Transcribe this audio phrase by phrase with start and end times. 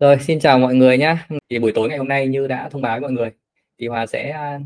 [0.00, 1.16] Rồi, xin chào mọi người nhé.
[1.50, 3.30] Thì buổi tối ngày hôm nay như đã thông báo với mọi người,
[3.78, 4.60] thì Hòa sẽ à,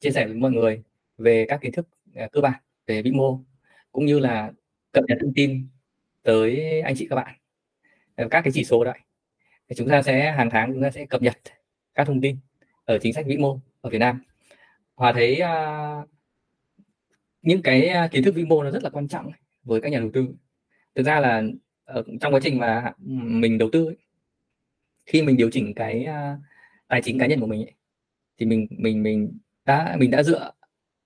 [0.00, 0.82] chia sẻ với mọi người
[1.18, 2.52] về các kiến thức à, cơ bản
[2.86, 3.40] về vĩ mô
[3.92, 4.52] cũng như là
[4.92, 5.68] cập nhật thông tin
[6.22, 7.36] tới anh chị các bạn
[8.14, 8.98] à, các cái chỉ số đấy.
[9.68, 11.36] Thì chúng ta sẽ hàng tháng chúng ta sẽ cập nhật
[11.94, 12.36] các thông tin
[12.84, 14.22] ở chính sách vĩ mô ở Việt Nam.
[14.94, 16.08] Hòa thấy uh,
[17.42, 19.30] những cái kiến thức vĩ mô nó rất là quan trọng
[19.62, 20.34] với các nhà đầu tư.
[20.94, 21.42] Thực ra là
[21.84, 23.96] ở trong quá trình mà mình đầu tư ấy,
[25.10, 26.40] khi mình điều chỉnh cái uh,
[26.88, 27.74] tài chính cá nhân của mình ấy,
[28.38, 30.52] thì mình mình mình đã mình đã dựa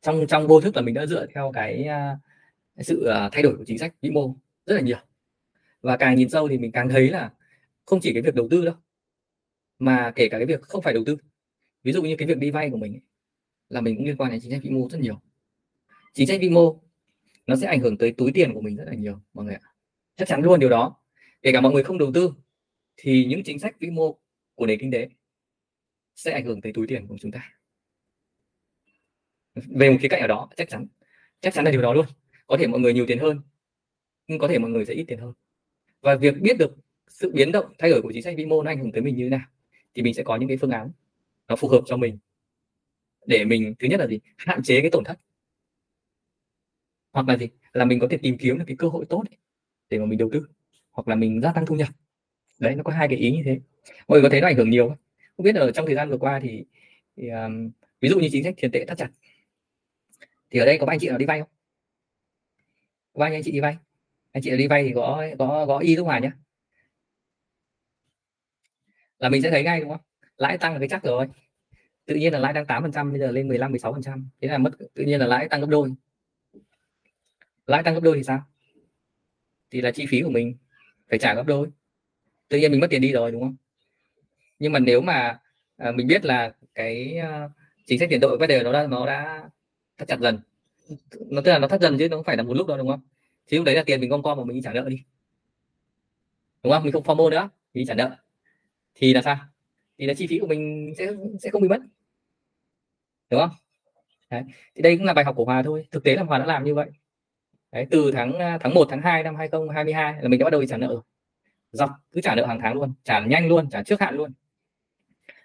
[0.02, 3.56] trong trong vô thức là mình đã dựa theo cái uh, sự uh, thay đổi
[3.56, 4.96] của chính sách vĩ mô rất là nhiều.
[5.80, 7.32] Và càng nhìn sâu thì mình càng thấy là
[7.86, 8.74] không chỉ cái việc đầu tư đâu
[9.78, 11.16] mà kể cả cái việc không phải đầu tư.
[11.82, 13.02] Ví dụ như cái việc đi vay của mình ấy,
[13.68, 15.20] là mình cũng liên quan đến chính sách vĩ mô rất nhiều.
[16.12, 16.80] Chính sách vĩ mô
[17.46, 19.60] nó sẽ ảnh hưởng tới túi tiền của mình rất là nhiều mọi người ạ.
[20.16, 20.96] Chắc chắn luôn điều đó.
[21.42, 22.32] Kể cả mọi người không đầu tư
[22.96, 24.18] thì những chính sách vĩ mô
[24.54, 25.08] của nền kinh tế
[26.16, 27.52] sẽ ảnh hưởng tới túi tiền của chúng ta.
[29.54, 30.86] Về một khía cạnh ở đó, chắc chắn
[31.40, 32.06] chắc chắn là điều đó luôn.
[32.46, 33.40] Có thể mọi người nhiều tiền hơn,
[34.26, 35.32] nhưng có thể mọi người sẽ ít tiền hơn.
[36.00, 36.76] Và việc biết được
[37.08, 39.16] sự biến động, thay đổi của chính sách vĩ mô nó ảnh hưởng tới mình
[39.16, 39.46] như thế nào,
[39.94, 40.90] thì mình sẽ có những cái phương án
[41.48, 42.18] nó phù hợp cho mình.
[43.26, 44.20] Để mình, thứ nhất là gì?
[44.36, 45.20] Hạn chế cái tổn thất.
[47.12, 47.48] Hoặc là gì?
[47.72, 49.24] Là mình có thể tìm kiếm được cái cơ hội tốt
[49.88, 50.46] để mà mình đầu tư,
[50.90, 51.88] hoặc là mình gia tăng thu nhập
[52.58, 53.60] đấy nó có hai cái ý như thế.
[54.08, 54.98] Mọi người có thấy nó ảnh hưởng nhiều không?
[55.36, 56.64] Không biết ở trong thời gian vừa qua thì,
[57.16, 59.10] thì um, ví dụ như chính sách tiền tệ thắt chặt
[60.50, 61.48] thì ở đây có ba anh chị nào đi vay không?
[63.12, 63.76] Có bao nhiêu anh chị đi vay.
[64.32, 66.30] Anh chị nào đi vay thì có có có y giúp ngoài nhé
[69.18, 70.00] là mình sẽ thấy ngay đúng không?
[70.36, 71.26] Lãi tăng là cái chắc rồi.
[72.06, 74.28] Tự nhiên là lãi đang 8 phần trăm bây giờ lên 15 16 phần trăm.
[74.40, 75.94] Thế là mất tự nhiên là lãi tăng gấp đôi.
[77.66, 78.42] Lãi tăng gấp đôi thì sao?
[79.70, 80.56] Thì là chi phí của mình
[81.10, 81.68] phải trả gấp đôi
[82.54, 83.56] tự nhiên mình mất tiền đi rồi đúng không?
[84.58, 85.40] Nhưng mà nếu mà
[85.76, 87.50] à, mình biết là cái uh,
[87.86, 89.48] chính sách tiền tệ bắt giờ nó đã nó đã
[89.98, 90.38] thắt chặt dần.
[91.30, 92.88] Nó tức là nó thắt dần chứ nó không phải là một lúc đâu đúng
[92.88, 93.00] không?
[93.46, 95.02] Thì lúc đấy là tiền mình gom gom mà mình đi trả nợ đi.
[96.62, 96.82] Đúng không?
[96.84, 98.16] Mình không formo nữa mình đi trả nợ.
[98.94, 99.36] Thì là sao?
[99.98, 101.80] Thì là chi phí của mình sẽ sẽ không bị mất.
[103.30, 103.50] Đúng không?
[104.30, 104.42] Đấy.
[104.74, 105.86] thì đây cũng là bài học của Hòa thôi.
[105.90, 106.90] Thực tế là Hòa đã làm như vậy.
[107.72, 110.60] Đấy, từ tháng à, tháng 1 tháng 2 năm 2022 là mình đã bắt đầu
[110.60, 111.02] đi trả nợ rồi
[111.74, 114.32] dọc cứ trả nợ hàng tháng luôn trả nhanh luôn trả trước hạn luôn.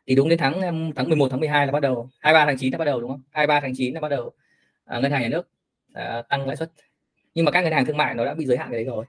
[0.07, 0.62] Thì đúng đến tháng
[0.95, 3.22] tháng 11 tháng 12 là bắt đầu 23 tháng 9 là bắt đầu đúng không?
[3.31, 4.31] 23 tháng 9 là bắt đầu
[4.85, 5.50] à, ngân hàng nhà nước
[5.94, 6.72] à, tăng lãi suất.
[7.34, 9.06] Nhưng mà các ngân hàng thương mại nó đã bị giới hạn cái đấy rồi.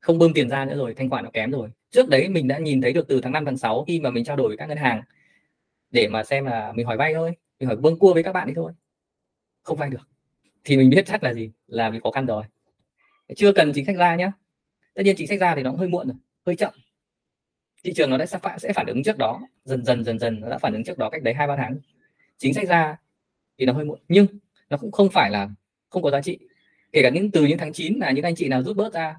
[0.00, 1.68] Không bơm tiền ra nữa rồi thanh khoản nó kém rồi.
[1.90, 4.24] Trước đấy mình đã nhìn thấy được từ tháng 5 tháng 6 khi mà mình
[4.24, 5.02] trao đổi với các ngân hàng
[5.90, 8.48] để mà xem là mình hỏi vay thôi mình hỏi bơm cua với các bạn
[8.48, 8.72] ấy thôi.
[9.62, 10.08] Không vay được.
[10.64, 11.52] Thì mình biết chắc là gì?
[11.66, 12.44] Là vì khó khăn rồi.
[13.36, 14.30] Chưa cần chính sách ra nhé
[14.98, 16.16] tất nhiên chính sách ra thì nó cũng hơi muộn rồi,
[16.46, 16.74] hơi chậm.
[17.84, 20.48] Thị trường nó sẽ phản sẽ phản ứng trước đó, dần dần dần dần nó
[20.48, 21.78] đã phản ứng trước đó cách đấy hai ba tháng.
[22.38, 22.96] Chính sách ra
[23.58, 24.26] thì nó hơi muộn, nhưng
[24.70, 25.48] nó cũng không phải là
[25.90, 26.38] không có giá trị.
[26.92, 29.18] Kể cả những, từ những tháng 9 là những anh chị nào rút bớt ra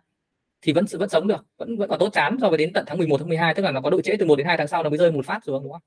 [0.61, 2.97] thì vẫn vẫn sống được, vẫn vẫn còn tốt chán so với đến tận tháng
[2.97, 4.83] 11 tháng 12 tức là nó có độ trễ từ 1 đến 2 tháng sau
[4.83, 5.81] nó mới rơi một phát xuống, đúng không?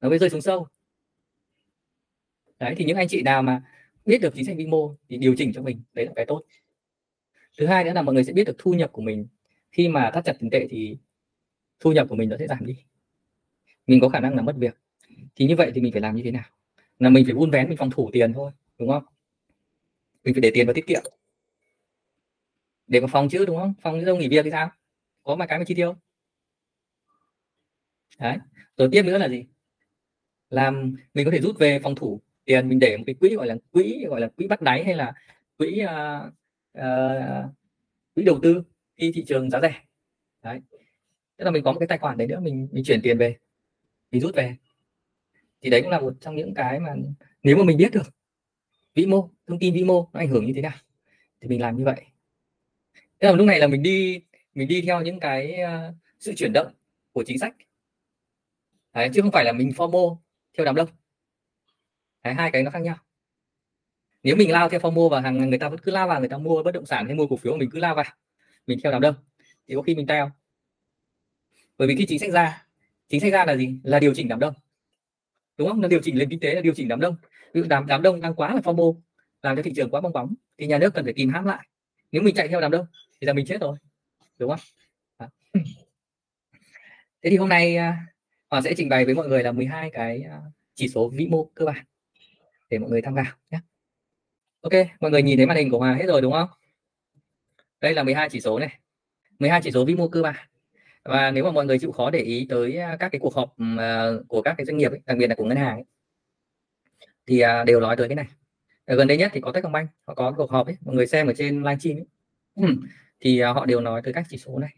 [0.00, 0.66] Nó mới rơi xuống sâu.
[2.58, 3.62] Đấy, thì những anh chị nào mà
[4.04, 6.42] biết được chính sách vĩ mô thì điều chỉnh cho mình, đấy là cái tốt
[7.58, 9.28] thứ hai nữa là mọi người sẽ biết được thu nhập của mình.
[9.72, 10.98] Khi mà thắt chặt tiền tệ thì
[11.80, 12.76] thu nhập của mình nó sẽ giảm đi.
[13.86, 14.74] Mình có khả năng là mất việc.
[15.36, 16.44] Thì như vậy thì mình phải làm như thế nào?
[16.98, 19.04] Là mình phải vun vén mình phòng thủ tiền thôi đúng không?
[20.24, 21.02] Mình phải để tiền vào tiết kiệm.
[22.86, 23.74] Để mà phòng chứ đúng không?
[23.82, 24.70] Phòng đâu nghỉ việc thì sao?
[25.22, 25.94] Có mà cái mà chi tiêu.
[28.18, 28.36] Đấy.
[28.76, 29.44] Rồi tiếp nữa là gì?
[30.50, 33.46] Làm mình có thể rút về phòng thủ tiền mình để một cái quỹ gọi
[33.46, 35.14] là quỹ gọi là quỹ bắt đáy hay là
[35.56, 36.32] quỹ uh,
[36.78, 37.54] uh,
[38.14, 38.62] quỹ đầu tư
[38.96, 39.84] khi thị trường giá rẻ.
[40.42, 40.60] Đấy.
[41.36, 43.36] Tức là mình có một cái tài khoản đấy nữa mình mình chuyển tiền về
[44.10, 44.56] mình rút về.
[45.60, 46.94] Thì đấy cũng là một trong những cái mà
[47.42, 48.14] nếu mà mình biết được
[48.94, 50.76] vĩ mô thông tin vĩ mô nó ảnh hưởng như thế nào
[51.40, 52.04] thì mình làm như vậy.
[52.94, 54.22] Thế là lúc này là mình đi
[54.54, 56.72] mình đi theo những cái uh, sự chuyển động
[57.12, 57.54] của chính sách.
[58.92, 60.16] Đấy, chứ không phải là mình formo
[60.56, 60.88] theo đám đông.
[62.24, 62.96] Đấy, hai cái nó khác nhau
[64.22, 66.38] nếu mình lao theo FOMO và hàng người ta vẫn cứ lao vào, người ta
[66.38, 68.04] mua bất động sản hay mua cổ phiếu, mình cứ lao vào,
[68.66, 69.14] mình theo đám đông.
[69.68, 70.30] Thì có khi mình teo
[71.80, 72.66] bởi vì khi chính sách ra,
[73.08, 73.78] chính sách ra là gì?
[73.82, 74.54] Là điều chỉnh đám đông.
[75.56, 75.82] Đúng không?
[75.82, 77.16] Là điều chỉnh lên kinh tế, là điều chỉnh đám đông.
[77.54, 79.00] Ví dụ đám đám đông đang quá là FOMO,
[79.42, 81.66] làm cho thị trường quá bong bóng, thì nhà nước cần phải kìm hãm lại.
[82.12, 82.86] Nếu mình chạy theo đám đông,
[83.20, 83.76] thì là mình chết rồi.
[84.38, 84.60] Đúng không?
[85.16, 85.28] À.
[87.22, 88.06] thế thì hôm nay à,
[88.50, 90.40] Hoàng sẽ trình bày với mọi người là 12 cái à,
[90.74, 91.84] chỉ số vĩ mô cơ bản
[92.70, 93.58] để mọi người tham khảo nhé
[94.60, 96.48] ok mọi người nhìn thấy màn hình của Hòa hết rồi đúng không?
[97.80, 98.78] Đây là 12 chỉ số này.
[99.38, 100.34] 12 chỉ số vĩ mô cơ bản
[101.04, 103.54] và nếu mà mọi người chịu khó để ý tới à, các cái cuộc họp
[103.78, 105.84] à, của các cái doanh nghiệp ấy, đặc biệt là của ngân hàng ấy,
[107.26, 108.26] thì à, đều nói tới cái này.
[108.84, 111.26] Ở gần đây nhất thì có Techcombank họ có cuộc họp ấy mọi người xem
[111.26, 112.06] ở trên livestream ấy.
[113.20, 114.70] Thì họ đều nói tới các chỉ số này.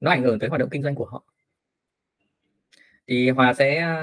[0.00, 1.24] Nó ảnh hưởng tới hoạt động kinh doanh của họ.
[3.06, 3.96] Thì Hòa sẽ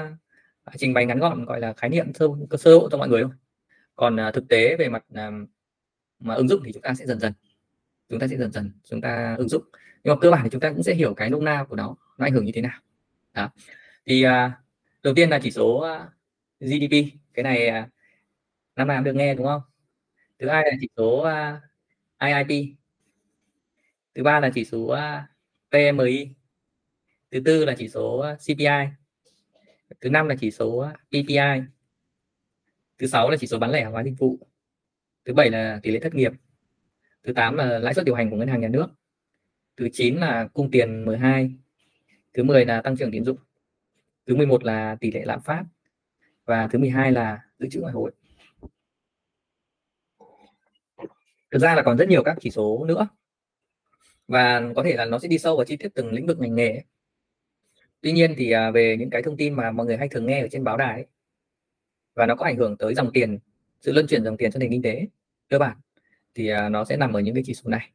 [0.76, 2.26] trình bày ngắn gọn gọi là khái niệm sơ
[2.58, 3.30] sơ bộ cho mọi người thôi
[3.96, 5.48] còn uh, thực tế về mặt uh,
[6.18, 7.32] mà ứng dụng thì chúng ta sẽ dần dần.
[8.08, 9.64] Chúng ta sẽ dần dần chúng ta ứng dụng.
[10.04, 11.96] Nhưng mà cơ bản thì chúng ta cũng sẽ hiểu cái nôm na của nó
[12.18, 12.80] nó ảnh hưởng như thế nào.
[13.34, 13.50] Đó.
[14.06, 14.30] thì uh,
[15.02, 16.12] đầu tiên là chỉ số uh,
[16.60, 17.88] GDP cái này uh,
[18.76, 19.62] năm nào được nghe đúng không?
[20.38, 21.62] Thứ hai là chỉ số uh,
[22.18, 22.76] IIP
[24.14, 24.98] thứ ba là chỉ số uh,
[25.70, 26.34] PMI
[27.30, 28.88] thứ tư là chỉ số uh, CPI
[30.00, 31.73] thứ năm là chỉ số uh, PPI
[32.98, 34.38] thứ sáu là chỉ số bán lẻ hàng hóa dịch vụ.
[35.24, 36.32] Thứ bảy là tỷ lệ thất nghiệp.
[37.22, 38.86] Thứ tám là lãi suất điều hành của ngân hàng nhà nước.
[39.76, 41.54] Thứ chín là cung tiền 12
[42.34, 43.36] thứ 10 là tăng trưởng tín dụng.
[44.26, 45.64] Thứ 11 là tỷ lệ lạm phát.
[46.44, 48.10] Và thứ 12 là dự trữ ngoại hối.
[51.50, 53.08] Thực ra là còn rất nhiều các chỉ số nữa.
[54.28, 56.54] Và có thể là nó sẽ đi sâu vào chi tiết từng lĩnh vực ngành
[56.54, 56.82] nghề
[58.04, 60.40] tuy nhiên thì à, về những cái thông tin mà mọi người hay thường nghe
[60.40, 61.06] ở trên báo đài ấy,
[62.14, 63.38] và nó có ảnh hưởng tới dòng tiền
[63.80, 65.06] sự luân chuyển dòng tiền trong nền kinh tế.
[65.48, 65.76] Cơ bản
[66.34, 67.90] thì à, nó sẽ nằm ở những cái chỉ số này.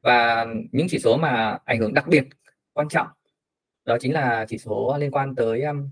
[0.00, 2.24] Và những chỉ số mà ảnh hưởng đặc biệt
[2.72, 3.08] quan trọng
[3.84, 5.90] đó chính là chỉ số liên quan tới um,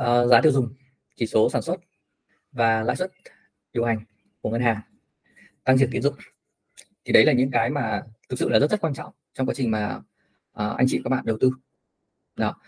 [0.00, 0.74] uh, giá tiêu dùng
[1.16, 1.80] chỉ số sản xuất
[2.52, 3.12] và lãi suất
[3.72, 3.98] điều hành
[4.40, 4.80] của ngân hàng
[5.64, 6.14] tăng trưởng tín dụng.
[7.04, 9.54] Thì đấy là những cái mà thực sự là rất rất quan trọng trong quá
[9.54, 9.96] trình mà
[10.52, 11.50] uh, anh chị các bạn đầu tư.
[12.36, 12.60] Đó.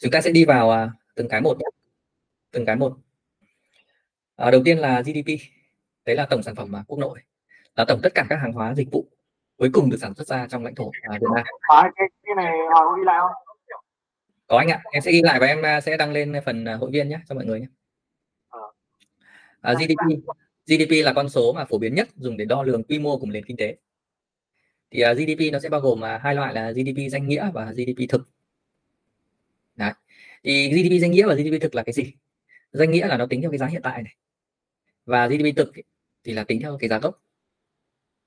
[0.00, 1.58] Chúng ta sẽ đi vào uh, từng cái một
[2.52, 2.96] từng cái một
[4.46, 5.28] uh, đầu tiên là GDP
[6.04, 7.18] đấy là tổng sản phẩm mà quốc nội
[7.74, 9.06] là tổng tất cả các hàng hóa dịch vụ
[9.56, 11.44] cuối cùng được sản xuất ra trong lãnh thổ à, Việt Nam.
[11.60, 13.32] À, cái, cái này có ghi lại không?
[14.46, 16.74] Có anh ạ, em sẽ ghi lại và em à, sẽ đăng lên phần à,
[16.74, 17.66] hội viên nhé cho mọi người nhé.
[18.48, 18.60] Ờ.
[19.60, 20.18] À, GDP
[20.66, 23.26] GDP là con số mà phổ biến nhất dùng để đo lường quy mô của
[23.26, 23.76] nền kinh tế.
[24.90, 27.72] Thì uh, GDP nó sẽ bao gồm uh, hai loại là GDP danh nghĩa và
[27.72, 28.28] GDP thực.
[29.76, 29.92] Đấy.
[30.44, 32.12] Thì GDP danh nghĩa và GDP thực là cái gì?
[32.72, 34.14] Danh nghĩa là nó tính theo cái giá hiện tại này.
[35.04, 35.72] Và GDP thực
[36.24, 37.22] thì là tính theo cái giá gốc.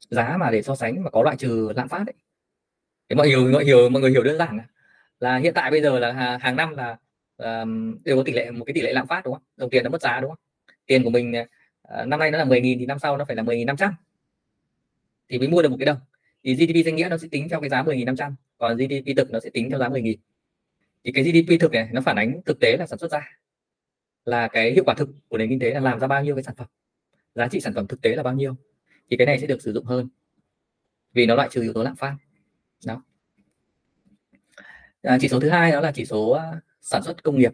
[0.10, 2.16] Giá mà để so sánh mà có loại trừ lạm phát đấy
[3.10, 4.64] để mọi người mọi hiểu mọi người hiểu đơn giản là,
[5.20, 6.98] là hiện tại bây giờ là hàng năm là
[7.38, 9.44] um, đều có tỷ lệ một cái tỷ lệ lạm phát đúng không?
[9.58, 10.40] Đồng tiền nó mất giá đúng không?
[10.86, 13.44] Tiền của mình uh, năm nay nó là 10.000 thì năm sau nó phải là
[13.44, 13.92] 10.500
[15.30, 15.98] thì mới mua được một cái đồng.
[16.44, 19.40] Thì GDP danh nghĩa nó sẽ tính theo cái giá 10.500 còn GDP thực nó
[19.40, 20.16] sẽ tính theo giá 10.000
[21.04, 23.40] thì cái GDP thực này nó phản ánh thực tế là sản xuất ra.
[24.26, 26.44] Là cái hiệu quả thực của nền kinh tế là làm ra bao nhiêu cái
[26.44, 26.68] sản phẩm.
[27.36, 28.56] Giá trị sản phẩm thực tế là bao nhiêu.
[29.10, 30.10] Thì cái này sẽ được sử dụng hơn.
[31.14, 32.16] Vì nó loại trừ yếu tố lạm phát.
[32.86, 33.04] Đó.
[35.02, 37.54] À, chỉ số thứ hai đó là chỉ số à, sản xuất công nghiệp.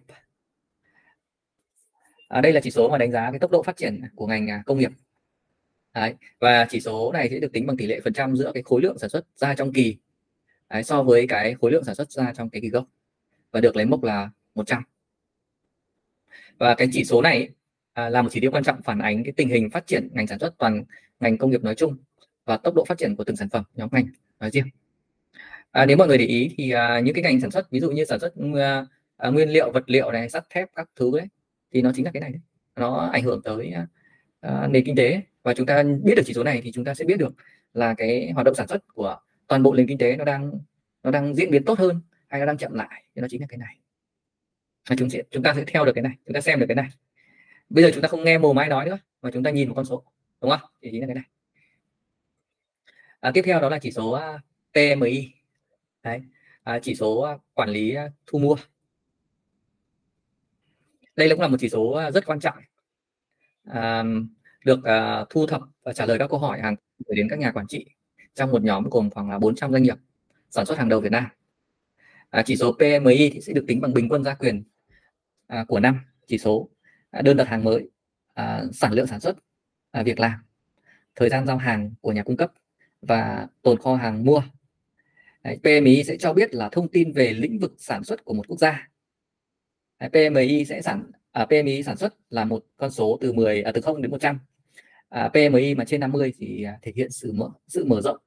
[2.27, 4.49] À, đây là chỉ số mà đánh giá cái tốc độ phát triển của ngành
[4.49, 4.91] à, công nghiệp.
[5.93, 6.15] Đấy.
[6.39, 8.81] và chỉ số này sẽ được tính bằng tỷ lệ phần trăm giữa cái khối
[8.81, 9.97] lượng sản xuất ra trong kỳ.
[10.69, 12.85] Đấy, so với cái khối lượng sản xuất ra trong cái kỳ gốc
[13.55, 14.83] và được lấy mốc là 100
[16.57, 17.49] và cái chỉ số này
[17.93, 20.27] à, là một chỉ tiêu quan trọng phản ánh cái tình hình phát triển ngành
[20.27, 20.83] sản xuất toàn
[21.19, 21.97] ngành công nghiệp nói chung
[22.45, 24.07] và tốc độ phát triển của từng sản phẩm nhóm ngành
[24.39, 24.65] nói riêng.
[25.71, 27.91] À, nếu mọi người để ý thì à, những cái ngành sản xuất ví dụ
[27.91, 28.85] như sản xuất à,
[29.17, 31.27] à, nguyên liệu vật liệu này sắt thép các thứ đấy
[31.73, 32.31] thì nó chính là cái này.
[32.31, 32.41] Đấy.
[32.75, 33.87] nó ảnh hưởng tới à,
[34.41, 35.21] à, nền kinh tế.
[35.43, 37.33] Và chúng ta biết được chỉ số này thì chúng ta sẽ biết được
[37.73, 40.51] là cái hoạt động sản xuất của toàn bộ nền kinh tế nó đang
[41.03, 42.01] nó đang diễn biến tốt hơn
[42.35, 43.79] hay nó đang chậm lại thì nó chính là cái này.
[44.89, 46.75] Và chúng sẽ chúng ta sẽ theo được cái này chúng ta xem được cái
[46.75, 46.89] này.
[47.69, 49.73] Bây giờ chúng ta không nghe mồm ai nói nữa mà chúng ta nhìn một
[49.75, 50.03] con số
[50.41, 50.69] đúng không?
[50.81, 51.23] Thì chính là cái này.
[53.19, 54.39] À, tiếp theo đó là chỉ số à,
[54.71, 55.33] TMI, PMI
[56.03, 56.21] Đấy.
[56.63, 58.55] À, chỉ số à, quản lý à, thu mua.
[61.15, 62.57] Đây cũng là một chỉ số rất quan trọng.
[63.63, 64.03] À,
[64.65, 66.75] được à, thu thập và trả lời các câu hỏi hàng
[67.07, 67.85] gửi đến các nhà quản trị
[68.33, 69.97] trong một nhóm gồm khoảng là 400 doanh nghiệp
[70.49, 71.25] sản xuất hàng đầu Việt Nam
[72.29, 74.63] à, chỉ số PMI thì sẽ được tính bằng bình quân gia quyền
[75.47, 76.69] à, của năm chỉ số
[77.11, 77.89] à, đơn đặt hàng mới
[78.33, 79.37] à, sản lượng sản xuất
[79.91, 80.45] à, việc làm
[81.15, 82.51] thời gian giao hàng của nhà cung cấp
[83.01, 84.41] và tồn kho hàng mua.
[85.43, 88.47] Đấy, PMI sẽ cho biết là thông tin về lĩnh vực sản xuất của một
[88.47, 88.89] quốc gia.
[89.99, 93.71] Đấy, PMI sẽ sản à, PMI sản xuất là một con số từ 10 à,
[93.71, 94.39] từ 0 đến 100
[95.09, 98.17] à, PMI mà trên 50 thì à, thể hiện sự mở sự mở rộng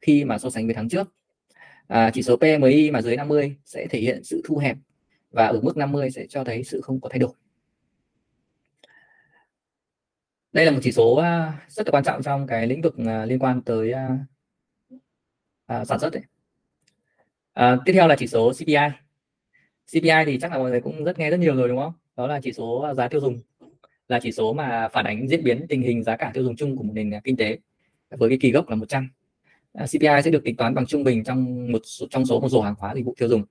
[0.00, 1.14] khi mà so sánh với tháng trước
[1.90, 4.76] à, chỉ số PMI mà dưới 50 sẽ thể hiện sự thu hẹp
[5.30, 7.32] và ở mức 50 sẽ cho thấy sự không có thay đổi
[10.52, 13.24] đây là một chỉ số à, rất là quan trọng trong cái lĩnh vực à,
[13.24, 14.18] liên quan tới à,
[15.66, 16.22] à sản xuất ấy.
[17.52, 18.76] À, tiếp theo là chỉ số CPI
[19.92, 22.26] CPI thì chắc là mọi người cũng rất nghe rất nhiều rồi đúng không đó
[22.26, 23.42] là chỉ số giá tiêu dùng
[24.08, 26.76] là chỉ số mà phản ánh diễn biến tình hình giá cả tiêu dùng chung
[26.76, 27.58] của một nền kinh tế
[28.10, 29.19] với cái kỳ gốc là 100 trăm.
[29.72, 32.60] À, CPI sẽ được tính toán bằng trung bình trong một trong số một rổ
[32.60, 33.44] hàng hóa dịch vụ tiêu dùng.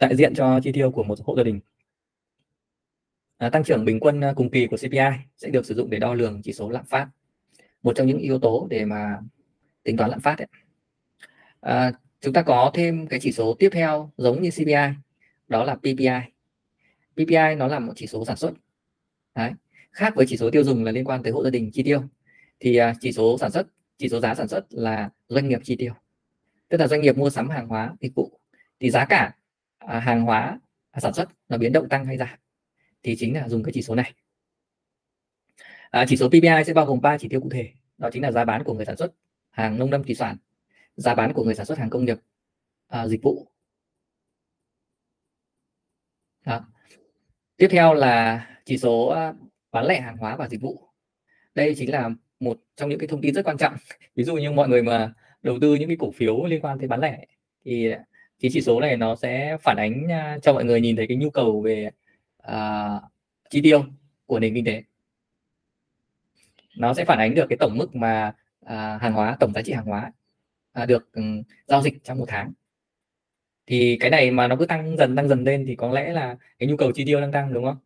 [0.00, 1.60] Đại diện cho chi tiêu của một hộ gia đình.
[3.38, 4.98] À, tăng trưởng bình quân à, cùng kỳ của CPI
[5.36, 7.08] sẽ được sử dụng để đo lường chỉ số lạm phát.
[7.82, 9.18] Một trong những yếu tố để mà
[9.82, 10.46] tính toán lạm phát ấy.
[11.60, 14.74] À, chúng ta có thêm cái chỉ số tiếp theo giống như CPI
[15.48, 16.08] đó là PPI
[17.14, 18.52] PPI nó là một chỉ số sản xuất.
[19.34, 19.52] Đấy.
[19.92, 22.02] khác với chỉ số tiêu dùng là liên quan tới hộ gia đình chi tiêu.
[22.60, 23.66] Thì à, chỉ số sản xuất
[23.98, 25.94] chỉ số giá sản xuất là doanh nghiệp chi tiêu.
[26.68, 28.40] Tức là doanh nghiệp mua sắm hàng hóa dịch vụ.
[28.80, 29.36] Thì giá cả
[29.78, 30.60] à, hàng hóa
[30.90, 32.38] à, sản xuất nó biến động tăng hay giảm.
[33.02, 34.14] Thì chính là dùng cái chỉ số này.
[35.90, 37.72] À, chỉ số PPI sẽ bao gồm 3 chỉ tiêu cụ thể.
[37.98, 39.12] Đó chính là giá bán của người sản xuất
[39.50, 40.36] hàng nông lâm thủy sản
[40.96, 42.18] giá bán của người sản xuất hàng công nghiệp
[42.88, 43.48] à, dịch vụ.
[46.44, 46.64] Đó.
[47.56, 49.34] tiếp theo là chỉ số à,
[49.70, 50.88] bán lẻ hàng hóa và dịch vụ.
[51.54, 53.74] Đây chính là một trong những cái thông tin rất quan trọng.
[54.14, 55.12] Ví dụ như mọi người mà
[55.42, 57.26] đầu tư những cái cổ phiếu liên quan tới bán lẻ
[57.64, 57.92] thì
[58.40, 61.16] cái chỉ số này nó sẽ phản ánh à, cho mọi người nhìn thấy cái
[61.16, 61.90] nhu cầu về
[62.52, 63.02] uh,
[63.50, 63.84] chi tiêu
[64.26, 64.82] của nền kinh tế.
[66.76, 68.70] Nó sẽ phản ánh được cái tổng mức mà uh,
[69.02, 70.12] hàng hóa tổng giá trị hàng hóa
[70.82, 72.52] uh, được um, giao dịch trong một tháng.
[73.66, 76.36] Thì cái này mà nó cứ tăng dần tăng dần lên thì có lẽ là
[76.58, 77.76] cái nhu cầu chi tiêu đang tăng đúng không?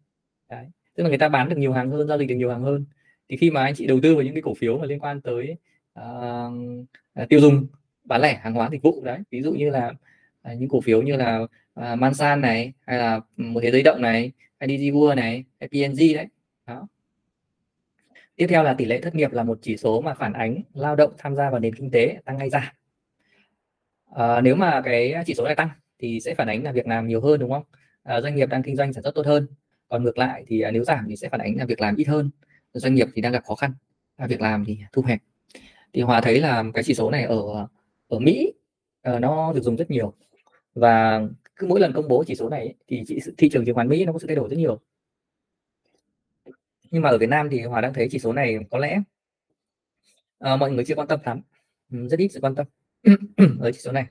[0.48, 0.66] Đấy.
[0.94, 2.84] tức là người ta bán được nhiều hàng hơn giao dịch được nhiều hàng hơn
[3.30, 5.20] thì khi mà anh chị đầu tư vào những cái cổ phiếu mà liên quan
[5.20, 5.56] tới
[6.00, 7.66] uh, tiêu dùng
[8.04, 9.92] bán lẻ hàng hóa dịch vụ đấy ví dụ như là
[10.52, 13.82] uh, những cổ phiếu như là uh, Mansan này hay là ừ, một thế giới
[13.82, 16.26] động này IDG World này PNG đấy
[16.66, 16.88] đó.
[18.36, 20.96] Tiếp theo là tỷ lệ thất nghiệp là một chỉ số mà phản ánh lao
[20.96, 22.62] động tham gia vào nền kinh tế tăng hay giảm.
[24.14, 25.68] À, nếu mà cái chỉ số này tăng
[25.98, 27.62] thì sẽ phản ánh là việc làm nhiều hơn đúng không?
[28.02, 29.46] À, doanh nghiệp đang kinh doanh sản xuất tốt hơn.
[29.88, 32.30] Còn ngược lại thì nếu giảm thì sẽ phản ánh là việc làm ít hơn
[32.72, 33.74] doanh nghiệp thì đang gặp khó khăn
[34.16, 35.20] à, việc làm thì thu hẹp.
[35.92, 37.66] Thì hòa thấy là cái chỉ số này ở
[38.08, 38.52] ở mỹ
[39.02, 40.14] ờ, nó được dùng rất nhiều.
[40.74, 41.22] Và
[41.56, 43.04] cứ mỗi lần công bố chỉ số này thì
[43.38, 44.80] thị trường chứng khoán mỹ nó có sự thay đổi rất nhiều.
[46.90, 49.02] Nhưng mà ở việt nam thì hòa đang thấy chỉ số này có lẽ
[50.52, 51.40] uh, mọi người chưa quan tâm lắm.
[51.92, 52.66] Ừ, rất ít sự quan tâm
[53.60, 54.06] ở chỉ số này.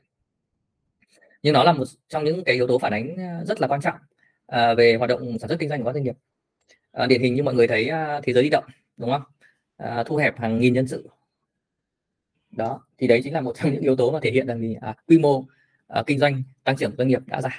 [1.44, 3.82] Nhưng nó là một trong những cái yếu tố phản ánh ờ, rất là quan
[3.82, 3.96] trọng
[4.51, 6.16] uh, về hoạt động sản xuất kinh doanh của các doanh nghiệp
[7.00, 8.63] à, điển hình như mọi người thấy à, thế giới di động
[8.98, 9.22] đúng không?
[9.77, 11.10] À, thu hẹp hàng nghìn nhân sự.
[12.51, 14.75] Đó thì đấy chính là một trong những yếu tố mà thể hiện rằng gì?
[14.82, 15.46] À, quy mô
[15.88, 17.51] à, kinh doanh tăng trưởng doanh nghiệp đã giảm.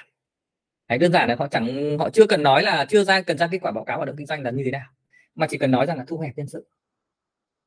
[0.89, 3.47] Đấy, đơn giản là họ chẳng họ chưa cần nói là chưa ra cần ra
[3.51, 4.87] kết quả báo cáo hoạt động kinh doanh là như thế nào
[5.35, 6.67] mà chỉ cần nói rằng là thu hẹp nhân sự.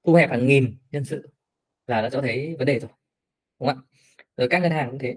[0.05, 1.29] Thu hẹp hàng nghìn nhân sự
[1.87, 2.91] là nó cho thấy vấn đề rồi
[3.61, 3.83] đúng không ạ?
[4.37, 5.17] Rồi các ngân hàng cũng thế.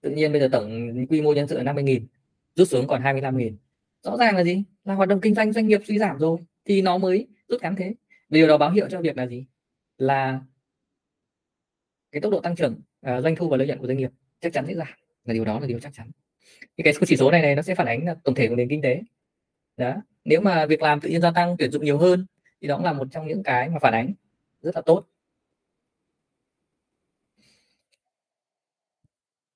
[0.00, 2.06] Tự nhiên bây giờ tổng quy mô nhân sự là 50 nghìn
[2.54, 3.56] rút xuống còn 25 nghìn
[4.10, 4.64] rõ ràng là gì?
[4.84, 7.76] Là hoạt động kinh doanh doanh nghiệp suy giảm rồi thì nó mới rút ngắn
[7.76, 7.94] thế.
[8.28, 9.46] Điều đó báo hiệu cho việc là gì?
[9.98, 10.40] Là
[12.12, 14.10] cái tốc độ tăng trưởng uh, doanh thu và lợi nhuận của doanh nghiệp
[14.40, 14.88] chắc chắn sẽ giảm.
[15.24, 16.10] Là điều đó là điều chắc chắn.
[16.76, 18.82] Thì cái chỉ số này này nó sẽ phản ánh tổng thể của nền kinh
[18.82, 19.02] tế.
[19.76, 19.94] Đó.
[20.24, 22.26] Nếu mà việc làm tự nhiên gia tăng tuyển dụng nhiều hơn
[22.60, 24.12] thì đó cũng là một trong những cái mà phản ánh
[24.60, 25.06] rất là tốt.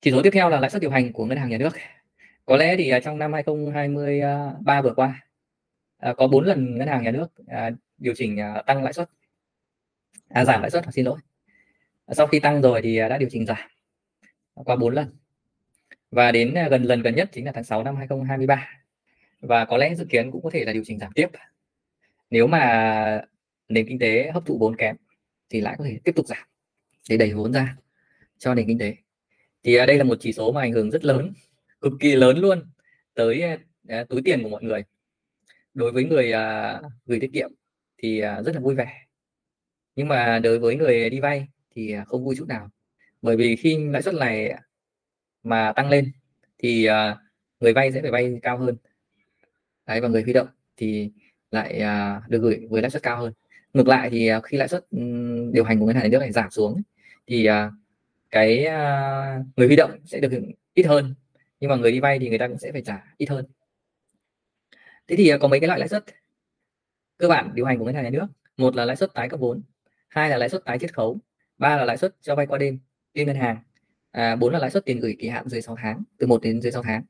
[0.00, 1.71] Chỉ số tiếp theo là lãi suất điều hành của ngân hàng nhà nước
[2.44, 5.26] có lẽ thì à, trong năm 2023 vừa qua
[5.99, 9.11] à, có bốn lần ngân hàng nhà nước à, điều chỉnh tăng lãi suất.
[10.28, 11.18] À, giảm lãi suất xin lỗi.
[12.12, 13.68] Sau khi tăng rồi thì đã điều chỉnh giảm
[14.54, 15.16] qua bốn lần.
[16.11, 18.68] Và đến gần lần gần nhất chính là tháng 6 năm 2023
[19.40, 21.28] và có lẽ dự kiến cũng có thể là điều chỉnh giảm tiếp.
[22.30, 23.26] Nếu mà
[23.68, 24.96] nền kinh tế hấp thụ vốn kém
[25.50, 26.46] thì lại có thể tiếp tục giảm
[27.11, 27.76] để đẩy vốn ra
[28.38, 28.94] cho nền kinh tế.
[29.62, 31.32] Thì đây là một chỉ số mà ảnh hưởng rất lớn
[31.82, 32.62] cực kỳ lớn luôn
[33.14, 33.42] tới
[33.84, 34.84] uh, túi tiền của mọi người.
[35.74, 37.50] Đối với người uh, gửi tiết kiệm
[37.98, 39.06] thì uh, rất là vui vẻ.
[39.96, 42.70] Nhưng mà đối với người đi vay thì uh, không vui chút nào.
[43.22, 44.54] Bởi vì khi lãi suất này
[45.42, 46.12] mà tăng lên
[46.58, 47.18] thì uh,
[47.60, 48.76] người vay sẽ phải vay cao hơn.
[49.86, 51.10] Đấy và người huy động thì
[51.50, 53.32] lại uh, được gửi với lãi suất cao hơn.
[53.72, 56.18] Ngược lại thì uh, khi lãi suất um, điều hành của ngân hàng nhà nước
[56.18, 56.82] này giảm xuống
[57.26, 57.54] thì uh,
[58.30, 60.32] cái uh, người huy động sẽ được
[60.74, 61.14] ít hơn
[61.62, 63.47] nhưng mà người đi vay thì người ta cũng sẽ phải trả ít hơn.
[65.09, 66.04] Thế thì à, có mấy cái loại lãi suất?
[67.19, 68.26] Cơ bản điều hành của ngân hàng nhà nước
[68.57, 69.62] một là lãi suất tái cấp vốn
[70.09, 71.19] hai là lãi suất tái chiết khấu
[71.59, 72.78] ba là lãi suất cho vay qua đêm
[73.14, 73.57] liên ngân hàng
[74.11, 76.62] à, bốn là lãi suất tiền gửi kỳ hạn dưới 6 tháng từ 1 đến
[76.62, 77.02] dưới 6 tháng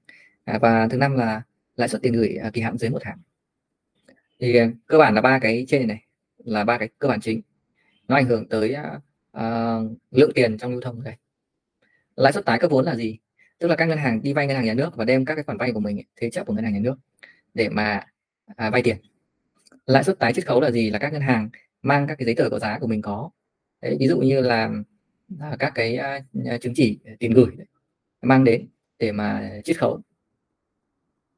[0.45, 1.43] à, và thứ năm là
[1.77, 3.19] lãi suất tiền gửi à, kỳ hạn dưới một tháng.
[4.41, 6.05] Thì à, cơ bản là ba cái trên này,
[6.39, 7.41] là ba cái cơ bản chính.
[8.09, 8.77] Nó ảnh hưởng tới
[9.37, 9.43] uh,
[10.11, 11.19] lượng tiền trong lưu thông này.
[12.17, 13.19] lãi suất tái cấp vốn là gì?
[13.63, 15.45] Tức là các ngân hàng đi vay ngân hàng nhà nước và đem các cái
[15.45, 16.95] khoản vay của mình thế chấp của ngân hàng nhà nước
[17.55, 18.07] để mà
[18.57, 18.97] à, vay tiền.
[19.87, 20.91] Lãi suất tái chiết khấu là gì?
[20.91, 21.51] Là các ngân hàng
[21.83, 23.31] mang các cái giấy tờ có giá của mình có.
[23.83, 24.71] Đấy, ví dụ như là
[25.41, 27.47] à, các cái uh, chứng chỉ tiền gửi
[28.23, 30.01] mang đến để mà chiết khấu.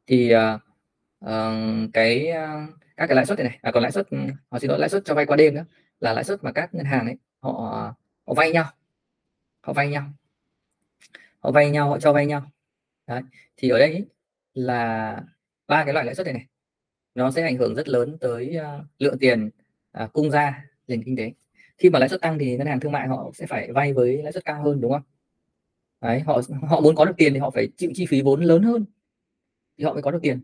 [0.06, 0.60] Thì uh,
[1.24, 4.18] uh, cái uh, các cái lãi suất này, này à, còn lãi suất ừ,
[4.50, 5.64] họ xin lỗi lãi suất cho vay qua đêm nữa
[6.00, 7.52] là lãi suất mà các ngân hàng ấy họ
[8.26, 8.64] họ vay nhau.
[9.60, 10.12] Họ vay nhau
[11.44, 12.42] họ vay nhau họ cho vay nhau
[13.06, 13.22] Đấy.
[13.56, 14.04] thì ở đây
[14.54, 15.20] là
[15.66, 16.46] ba cái loại lãi suất này này
[17.14, 19.50] nó sẽ ảnh hưởng rất lớn tới uh, lượng tiền
[20.04, 21.32] uh, cung ra nền kinh tế
[21.78, 24.22] khi mà lãi suất tăng thì ngân hàng thương mại họ sẽ phải vay với
[24.22, 25.02] lãi suất cao hơn đúng không
[26.00, 28.62] Đấy, họ họ muốn có được tiền thì họ phải chịu chi phí vốn lớn
[28.62, 28.84] hơn
[29.78, 30.40] thì họ mới có được tiền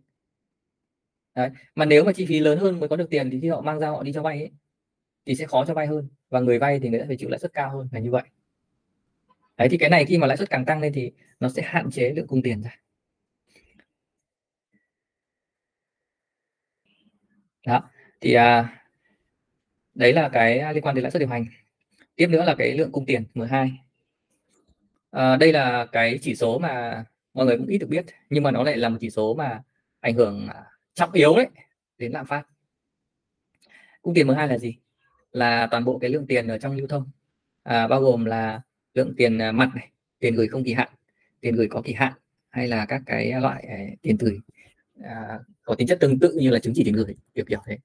[1.34, 1.50] Đấy.
[1.74, 3.78] mà nếu mà chi phí lớn hơn mới có được tiền thì khi họ mang
[3.78, 4.50] ra họ đi cho vay ấy,
[5.26, 7.38] thì sẽ khó cho vay hơn và người vay thì người ta phải chịu lãi
[7.38, 8.22] suất cao hơn là như vậy
[9.60, 11.90] đấy thì cái này khi mà lãi suất càng tăng lên thì nó sẽ hạn
[11.90, 12.76] chế lượng cung tiền ra.
[17.66, 17.90] Đó
[18.20, 18.78] thì à,
[19.94, 21.46] đấy là cái liên quan đến lãi suất điều hành.
[22.16, 23.68] Tiếp nữa là cái lượng cung tiền M2 à,
[25.10, 28.50] ờ, đây là cái chỉ số mà mọi người cũng ít được biết nhưng mà
[28.50, 29.62] nó lại là một chỉ số mà
[30.00, 30.64] ảnh hưởng à,
[30.94, 31.46] trọng yếu đấy
[31.98, 32.46] đến lạm phát.
[34.02, 34.78] Cung tiền M2 là gì?
[35.32, 37.10] Là toàn bộ cái lượng tiền ở trong lưu thông
[37.62, 38.60] à, bao gồm là
[38.94, 40.88] lượng tiền à, mặt này tiền gửi không kỳ hạn
[41.40, 42.12] tiền gửi có kỳ hạn
[42.48, 44.38] hay là các cái loại à, tiền gửi
[45.04, 47.78] à, có tính chất tương tự như là chứng chỉ tiền gửi kiểu kiểu thế.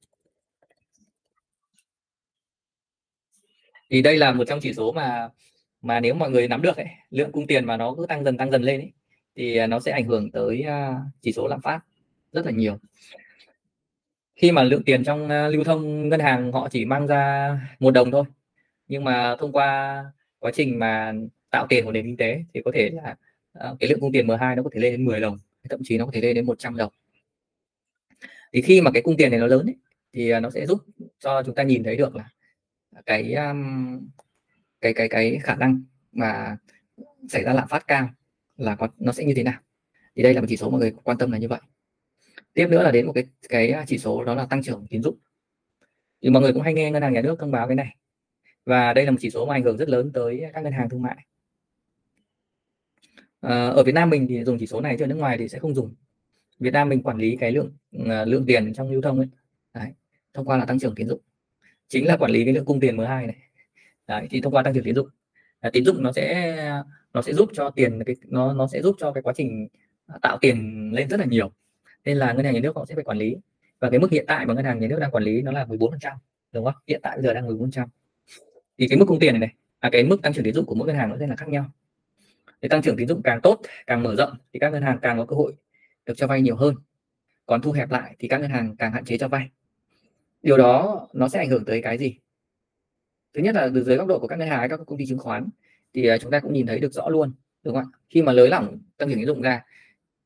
[3.89, 5.29] Thì đây là một trong chỉ số mà
[5.81, 8.37] mà nếu mọi người nắm được ấy, lượng cung tiền mà nó cứ tăng dần
[8.37, 8.91] tăng dần lên ấy,
[9.35, 11.79] thì à, nó sẽ ảnh hưởng tới uh, chỉ số lạm phát
[12.31, 12.79] rất là nhiều.
[14.35, 17.91] Khi mà lượng tiền trong uh, lưu thông ngân hàng họ chỉ mang ra một
[17.91, 18.23] đồng thôi
[18.87, 20.03] nhưng mà thông qua
[20.45, 21.13] quá trình mà
[21.49, 23.15] tạo tiền của nền kinh tế thì có thể là
[23.71, 25.97] uh, cái lượng cung tiền M2 nó có thể lên đến 10 đồng thậm chí
[25.97, 26.93] nó có thể lên đến 100 đồng.
[28.53, 29.75] Thì khi mà cái cung tiền này nó lớn ấy,
[30.13, 30.81] thì ờ, nó sẽ giúp
[31.19, 32.29] cho chúng ta nhìn thấy được là
[33.05, 34.07] cái um,
[34.81, 36.57] cái cái cái khả năng mà
[37.29, 38.09] xảy ra lạm phát cao
[38.57, 39.59] là có nó sẽ như thế nào.
[40.15, 41.59] Thì đây là một chỉ số mọi người quan tâm là như vậy.
[42.53, 45.17] Tiếp nữa là đến một cái cái chỉ số đó là tăng trưởng tín dụng.
[46.21, 47.95] Thì mọi người cũng hay nghe ngân hàng nhà nước thông báo cái này
[48.65, 50.89] và đây là một chỉ số mà ảnh hưởng rất lớn tới các ngân hàng
[50.89, 51.25] thương mại.
[53.41, 55.47] À, ở Việt Nam mình thì dùng chỉ số này chứ ở nước ngoài thì
[55.47, 55.93] sẽ không dùng.
[56.59, 57.71] Việt Nam mình quản lý cái lượng
[58.05, 59.27] ờ, lượng tiền trong lưu thông ấy.
[59.73, 59.93] Đấy,
[60.33, 61.19] thông qua là tăng trưởng tín dụng.
[61.87, 63.35] Chính là quản lý cái lượng cung tiền M2 này.
[64.07, 65.09] Đấy, thì thông qua tăng trưởng tín dụng.
[65.59, 66.55] À, tín dụng nó sẽ
[67.13, 69.67] nó sẽ giúp cho tiền cái nó nó sẽ giúp cho cái quá trình
[70.07, 71.51] à, tạo tiền lên rất là nhiều.
[72.05, 73.35] Nên là ngân hàng nhà nước họ sẽ phải quản lý.
[73.79, 75.65] Và cái mức hiện tại mà ngân hàng nhà nước đang quản lý nó là
[75.65, 76.17] 14 phần trăm
[76.51, 76.73] đúng không?
[76.87, 77.89] Hiện tại bây giờ đang 14 trăm
[78.77, 80.75] thì cái mức cung tiền này này à, cái mức tăng trưởng tín dụng của
[80.75, 81.65] mỗi ngân hàng nó sẽ là khác nhau.
[82.61, 85.17] Thì tăng trưởng tín dụng càng tốt càng mở rộng thì các ngân hàng càng
[85.17, 85.55] có cơ hội
[86.05, 86.75] được cho vay nhiều hơn.
[87.45, 89.49] Còn thu hẹp lại thì các ngân hàng càng hạn chế cho vay.
[90.41, 92.19] Điều đó nó sẽ ảnh hưởng tới cái gì?
[93.33, 95.19] Thứ nhất là từ dưới góc độ của các ngân hàng các công ty chứng
[95.19, 95.49] khoán
[95.93, 97.33] thì à, chúng ta cũng nhìn thấy được rõ luôn
[97.63, 97.97] đúng không ạ?
[98.09, 99.63] Khi mà lới lỏng tăng trưởng tín dụng ra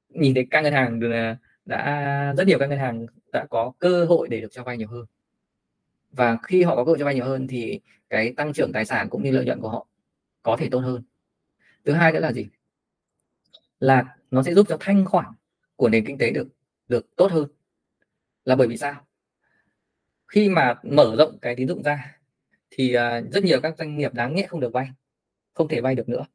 [0.09, 4.05] nhìn thấy các ngân hàng à, đã rất nhiều các ngân hàng đã có cơ
[4.05, 5.05] hội để được cho vay nhiều hơn
[6.11, 8.85] và khi họ có cơ hội cho vay nhiều hơn thì cái tăng trưởng tài
[8.85, 9.87] sản cũng như lợi nhuận của họ
[10.43, 11.03] có thể tốt hơn.
[11.85, 12.47] Thứ hai nữa là gì?
[13.79, 15.25] Là nó sẽ giúp cho thanh khoản
[15.75, 16.47] của nền kinh tế được
[16.87, 17.47] được tốt hơn.
[18.45, 19.05] Là bởi vì sao?
[20.27, 22.17] Khi mà mở rộng cái tín dụng ra
[22.69, 24.89] thì uh, rất nhiều các doanh nghiệp đáng nhẽ không được vay
[25.53, 26.25] không thể vay được nữa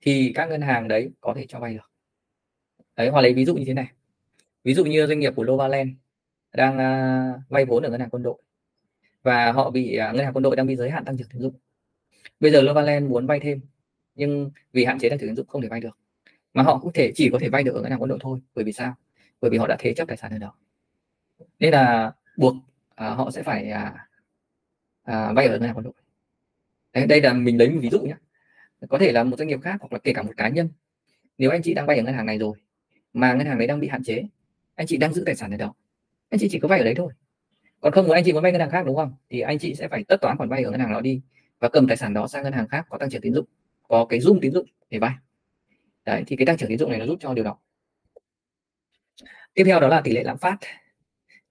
[0.00, 1.90] thì các ngân hàng đấy có thể cho vay được.
[2.96, 3.86] Đấy hoặc lấy ví dụ như thế này.
[4.64, 5.90] Ví dụ như doanh nghiệp của Novaland
[6.52, 8.42] đang uh, vay vốn ở ngân hàng quân đội
[9.22, 11.42] và họ bị uh, ngân hàng quân đội đang bị giới hạn tăng trưởng tín
[11.42, 11.54] dụng.
[12.40, 13.60] Bây giờ Novaland muốn vay thêm
[14.14, 15.98] nhưng vì hạn chế tăng trưởng tín dụng không thể vay được.
[16.54, 18.40] Mà họ cũng thể chỉ có thể vay được ở ngân hàng quân đội thôi.
[18.54, 18.94] Bởi vì sao?
[19.40, 20.54] Bởi vì họ đã thế chấp tài sản ở đó.
[21.58, 22.54] Nên là buộc
[22.94, 24.08] à, họ sẽ phải à,
[25.02, 25.94] à, vay ở ngân hàng quân đội.
[26.92, 28.14] Đây, đây là mình lấy một ví dụ nhé.
[28.88, 30.68] Có thể là một doanh nghiệp khác hoặc là kể cả một cá nhân.
[31.38, 32.58] Nếu anh chị đang vay ở ngân hàng này rồi
[33.12, 34.24] mà ngân hàng đấy đang bị hạn chế
[34.74, 35.74] anh chị đang giữ tài sản ở đó.
[36.28, 37.12] Anh chị chỉ có vay ở đấy thôi
[37.82, 39.14] còn không muốn anh chị muốn vay ngân hàng khác đúng không?
[39.30, 41.20] Thì anh chị sẽ phải tất toán khoản vay ở ngân hàng đó đi
[41.58, 43.46] và cầm tài sản đó sang ngân hàng khác có tăng trưởng tín dụng
[43.88, 45.14] có cái dung tín dụng để vay.
[46.04, 47.58] Đấy thì cái tăng trưởng tín dụng này nó giúp cho điều đó.
[49.54, 50.56] Tiếp theo đó là tỷ lệ lạm phát.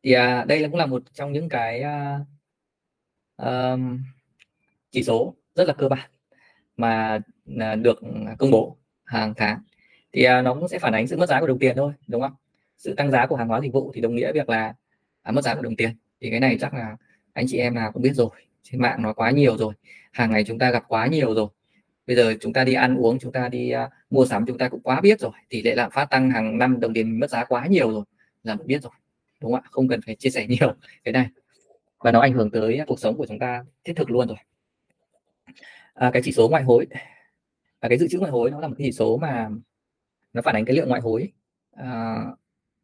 [0.04, 2.20] Thì à, đây cũng là một trong những cái à,
[3.38, 4.04] um,
[4.92, 6.10] chỉ số rất là cơ bản
[6.78, 7.20] mà
[7.60, 8.00] à, được
[8.40, 9.62] công bố hàng tháng.
[10.14, 12.22] Thì à, nó cũng sẽ phản ánh sự mất giá của đồng tiền thôi đúng
[12.22, 12.34] không?
[12.78, 14.74] Sự tăng giá của hàng hóa dịch vụ thì đồng nghĩa việc là
[15.22, 16.98] à, mất giá của đồng tiền thì cái này chắc là
[17.34, 18.30] anh chị em nào cũng biết rồi
[18.64, 19.74] trên mạng nó quá nhiều rồi
[20.12, 21.48] hàng ngày chúng ta gặp quá nhiều rồi.
[22.08, 24.70] Bây giờ chúng ta đi ăn uống chúng ta đi uh, mua sắm chúng ta
[24.70, 27.46] cũng quá biết rồi tỷ lệ lạm phát tăng hàng năm đồng tiền mất giá
[27.46, 28.04] quá nhiều rồi
[28.44, 28.92] là mình biết rồi
[29.42, 29.70] đúng không ạ?
[29.72, 31.30] Không cần phải chia sẻ nhiều cái này.
[32.00, 34.38] Và nó ảnh hưởng tới cuộc sống của chúng ta thiết thực luôn rồi.
[35.94, 36.88] À, cái chỉ số ngoại hối
[37.82, 39.50] và cái dự trữ ngoại hối nó là một cái chỉ số mà
[40.34, 41.32] nó phản ánh cái lượng ngoại hối
[41.72, 42.16] à,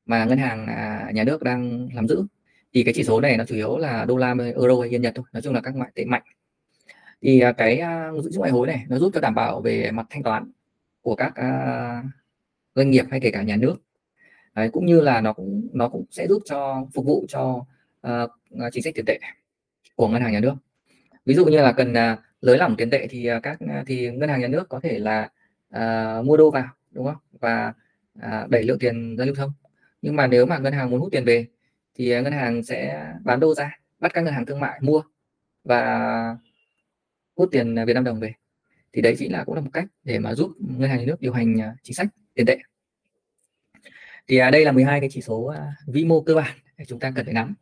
[0.05, 2.25] mà ngân hàng à, nhà nước đang nắm giữ
[2.73, 5.13] thì cái chỉ số này nó chủ yếu là đô la euro hay yên nhật
[5.15, 6.23] thôi nói chung là các ngoại tệ mạnh.
[7.21, 9.91] Thì à, cái à, dự trữ ngoại hối này nó giúp cho đảm bảo về
[9.91, 10.51] mặt thanh toán
[11.01, 12.03] của các à,
[12.75, 13.75] doanh nghiệp hay kể cả nhà nước.
[14.55, 17.65] Đấy, cũng như là nó cũng nó cũng sẽ giúp cho phục vụ cho
[18.07, 18.31] uh,
[18.71, 19.19] chính sách tiền tệ
[19.95, 20.53] của ngân hàng nhà nước.
[21.25, 24.29] Ví dụ như là cần uh, lới lỏng tiền tệ thì uh, các thì ngân
[24.29, 25.29] hàng nhà nước có thể là
[25.75, 27.15] uh, mua đô vào đúng không?
[27.39, 27.73] Và
[28.19, 29.51] uh, đẩy lượng tiền ra lưu thông.
[30.01, 31.45] Nhưng mà nếu mà ngân hàng muốn hút tiền về
[31.97, 35.01] thì ờ, ngân hàng sẽ bán đô ra bắt các ngân hàng thương mại mua
[35.63, 36.37] và
[37.35, 38.33] hút tiền ờ, Việt Nam đồng về.
[38.93, 41.21] Thì đấy chính là cũng là một cách để mà giúp ngân hàng nhà nước
[41.21, 42.57] điều hành ờ, chính sách tiền tệ.
[44.27, 45.53] Thì à, đây là 12 cái chỉ số
[45.87, 47.55] vĩ mô cơ bản để chúng ta cần phải nắm.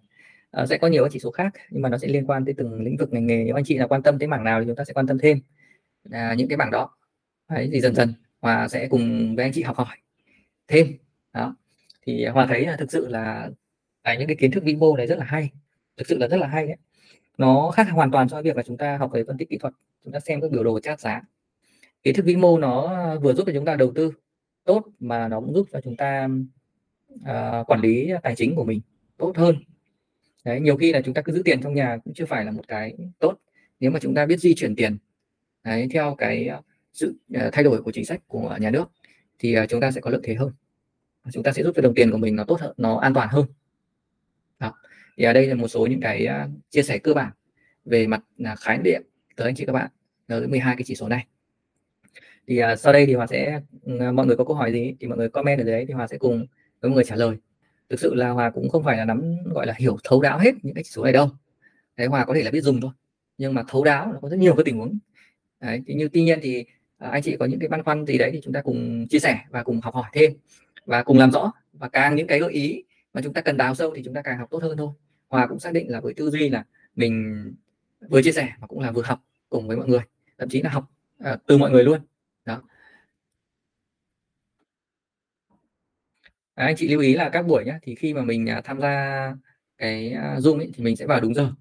[0.51, 2.53] À, sẽ có nhiều cái chỉ số khác nhưng mà nó sẽ liên quan tới
[2.57, 3.43] từng lĩnh vực ngành nghề.
[3.43, 5.17] Nếu anh chị là quan tâm tới mảng nào thì chúng ta sẽ quan tâm
[5.19, 5.39] thêm
[6.11, 6.97] à, những cái bảng đó.
[7.49, 9.97] Đấy thì dần dần hòa sẽ cùng với anh chị học hỏi
[10.67, 10.87] thêm.
[11.33, 11.55] Đó.
[12.01, 13.49] Thì hòa thấy là thực sự là
[14.05, 15.49] à, những cái kiến thức vĩ mô này rất là hay
[15.97, 16.77] thực sự là rất là hay đấy.
[17.37, 19.57] Nó khác hoàn toàn so với việc là chúng ta học về phân tích kỹ
[19.57, 21.21] thuật chúng ta xem các biểu đồ chart giá.
[22.03, 24.11] Kiến thức vĩ mô nó vừa giúp cho chúng ta đầu tư
[24.63, 26.27] tốt mà nó cũng giúp cho chúng ta
[27.13, 28.81] uh, quản lý tài chính của mình
[29.17, 29.55] tốt hơn.
[30.43, 32.51] Đấy nhiều khi là chúng ta cứ giữ tiền trong nhà cũng chưa phải là
[32.51, 33.37] một cái tốt
[33.79, 34.97] nếu mà chúng ta biết di chuyển tiền.
[35.63, 36.61] Đấy theo cái à,
[36.93, 38.85] sự uh, thay đổi của chính sách của nhà nước
[39.39, 40.51] thì uh, chúng ta sẽ có lợi thế hơn.
[41.31, 43.29] Chúng ta sẽ giúp cho đồng tiền của mình nó tốt hơn nó an toàn
[43.31, 43.45] hơn
[44.59, 44.73] đó.
[45.17, 47.31] thì ở đây là một số những cái à, chia sẻ cơ bản
[47.85, 49.01] về mặt là khái niệm
[49.35, 49.89] tới anh chị các bạn
[50.27, 51.27] tới 12 cái chỉ số này.
[52.47, 54.95] Thì uh, sau đây thì hòa sẽ ừ, à, mọi người có câu hỏi gì
[54.99, 56.45] thì mọi người comment ở đấy thì hòa sẽ cùng
[56.81, 57.35] với mọi người trả lời.
[57.89, 60.51] Thực sự là hòa cũng không phải là nắm gọi là hiểu thấu đáo hết
[60.63, 61.29] những cái chỉ số này đâu.
[61.97, 62.91] Đấy hòa có thể là biết dùng thôi
[63.37, 64.97] nhưng mà thấu đáo nó có rất nhiều cái tình huống.
[65.59, 66.65] Đấy thì như tuy nhiên thì
[67.05, 69.19] uh, anh chị có những cái băn khoăn gì đấy thì chúng ta cùng chia
[69.19, 70.33] sẻ và cùng học hỏi thêm
[70.85, 71.51] và cùng làm rõ.
[71.73, 72.83] Và càng những cái gợi ý
[73.15, 74.89] mà chúng ta cần đào sâu thì chúng ta càng học tốt hơn thôi.
[75.27, 77.43] Hòa cũng xác định là với tư duy là mình
[78.09, 79.99] vừa chia sẻ mà cũng là vừa học cùng với mọi người.
[80.37, 81.99] Thậm chí là học à, từ mọi người luôn.
[82.45, 82.61] Đó.
[86.55, 88.79] À, anh chị lưu ý là các buổi nhé thì khi mà mình à, tham
[88.81, 89.35] gia
[89.77, 91.51] cái à, zoom ấy, thì mình sẽ vào đúng giờ.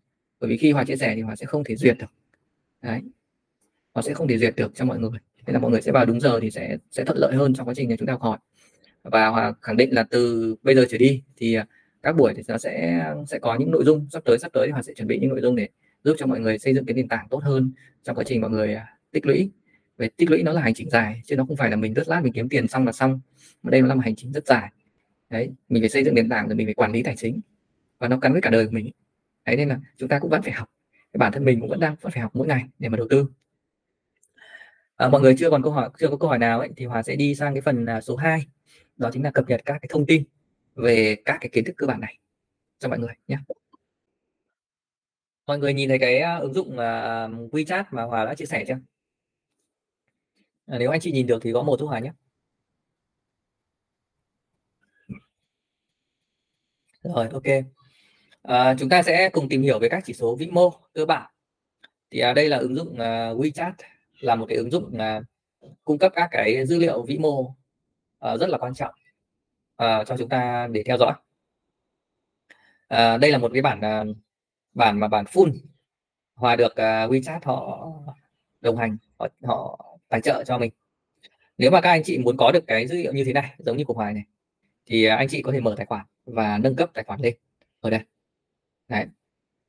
[0.40, 2.12] Bởi vì khi hòa chia sẻ thì hòa sẽ không thể duyệt được.
[2.82, 3.02] Đấy.
[3.94, 5.18] Họ sẽ không thể duyệt được cho mọi người.
[5.46, 7.68] Nên là mọi người sẽ vào đúng giờ thì sẽ sẽ thuận lợi hơn trong
[7.68, 8.38] quá trình này chúng ta học hỏi
[9.04, 11.66] và khẳng định là từ bây giờ trở đi thì à,
[12.02, 14.72] các buổi thì nó sẽ sẽ có những nội dung sắp tới sắp tới thì
[14.72, 15.68] hòa sẽ chuẩn bị những nội dung để
[16.04, 18.50] giúp cho mọi người xây dựng cái nền tảng tốt hơn trong quá trình mọi
[18.50, 19.50] người à, tích lũy.
[19.98, 22.08] Về tích lũy nó là hành trình dài chứ nó không phải là mình rất
[22.08, 23.20] lát mình kiếm tiền xong là xong.
[23.62, 24.70] Mà đây nó là một hành trình rất dài.
[25.30, 27.40] Đấy mình phải xây dựng nền tảng rồi mình phải quản lý tài chính.
[27.98, 28.90] Và nó gắn với cả đời của mình.
[29.44, 30.68] Đấy nên là chúng ta cũng vẫn phải học.
[31.12, 33.26] Bản thân mình cũng vẫn đang vẫn phải học mỗi ngày để mà đầu tư.
[34.96, 37.02] À, mọi người chưa còn câu hỏi chưa có câu hỏi nào ấy, thì hòa
[37.02, 38.46] sẽ đi sang cái phần à, số 2
[38.96, 40.24] đó chính là cập nhật các cái thông tin
[40.74, 42.18] về các cái kiến thức cơ bản này
[42.78, 43.36] cho mọi người nhé.
[45.46, 48.64] Mọi người nhìn thấy cái à, ứng dụng uh, WeChat mà Hòa đã chia sẻ
[48.68, 48.78] chưa?
[50.66, 52.12] À, nếu anh chị nhìn được thì có một giúp Hòa nhé.
[57.02, 57.42] Rồi ok.
[58.42, 61.30] À, chúng ta sẽ cùng tìm hiểu về các chỉ số vĩ mô cơ bản.
[62.10, 63.72] Thì à, đây là ứng dụng à, WeChat
[64.20, 65.20] là một cái ứng dụng à,
[65.84, 67.54] cung cấp các cái dữ liệu vĩ mô
[68.24, 68.94] Ờ, rất là quan trọng
[69.82, 71.12] uh, cho chúng ta để theo dõi.
[72.94, 74.16] Uh, đây là một cái bản uh,
[74.74, 75.52] bản mà bản full
[76.34, 77.88] hòa được uh, WeChat họ
[78.60, 80.70] đồng hành họ, họ tài trợ cho mình.
[81.58, 83.76] Nếu mà các anh chị muốn có được cái dữ liệu như thế này giống
[83.76, 84.24] như của Hoài này
[84.86, 87.34] thì anh chị có thể mở tài khoản và nâng cấp tài khoản lên.
[87.80, 88.00] Ở đây.
[88.88, 89.06] Đấy.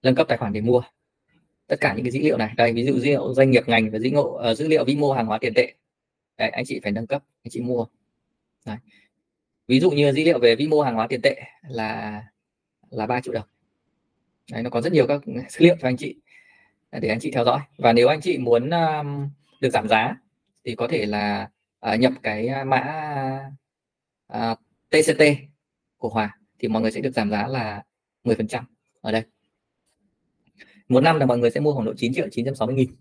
[0.01, 0.81] Nâng cấp tài khoản để mua
[1.67, 2.53] tất cả những cái dữ liệu này.
[2.57, 4.95] Đây ví dụ dữ liệu doanh nghiệp ngành và dữ liệu uh, dữ liệu vĩ
[4.95, 5.73] mô hàng hóa tiền tệ.
[6.37, 7.85] Đấy, anh chị phải nâng cấp anh chị mua
[8.65, 8.77] đấy.
[9.67, 12.23] ví dụ như dữ liệu về vĩ mô hàng hóa tiền tệ là
[12.89, 13.47] là ba triệu đồng.
[14.51, 16.15] Đấy, nó có rất nhiều các dữ liệu cho anh chị
[16.89, 17.59] à, để anh chị theo dõi.
[17.77, 19.29] Và nếu anh chị muốn um,
[19.61, 20.17] được giảm giá
[20.65, 21.49] thì có thể là
[21.93, 22.77] uh, nhập cái mã
[24.27, 25.23] à, uh, TCT
[25.97, 27.83] của Hòa thì mọi người sẽ được giảm giá là
[28.23, 28.63] 10%
[29.01, 29.23] ở đây.
[30.89, 32.95] Một năm là mọi người sẽ mua khoảng độ 9 triệu 960 nghìn.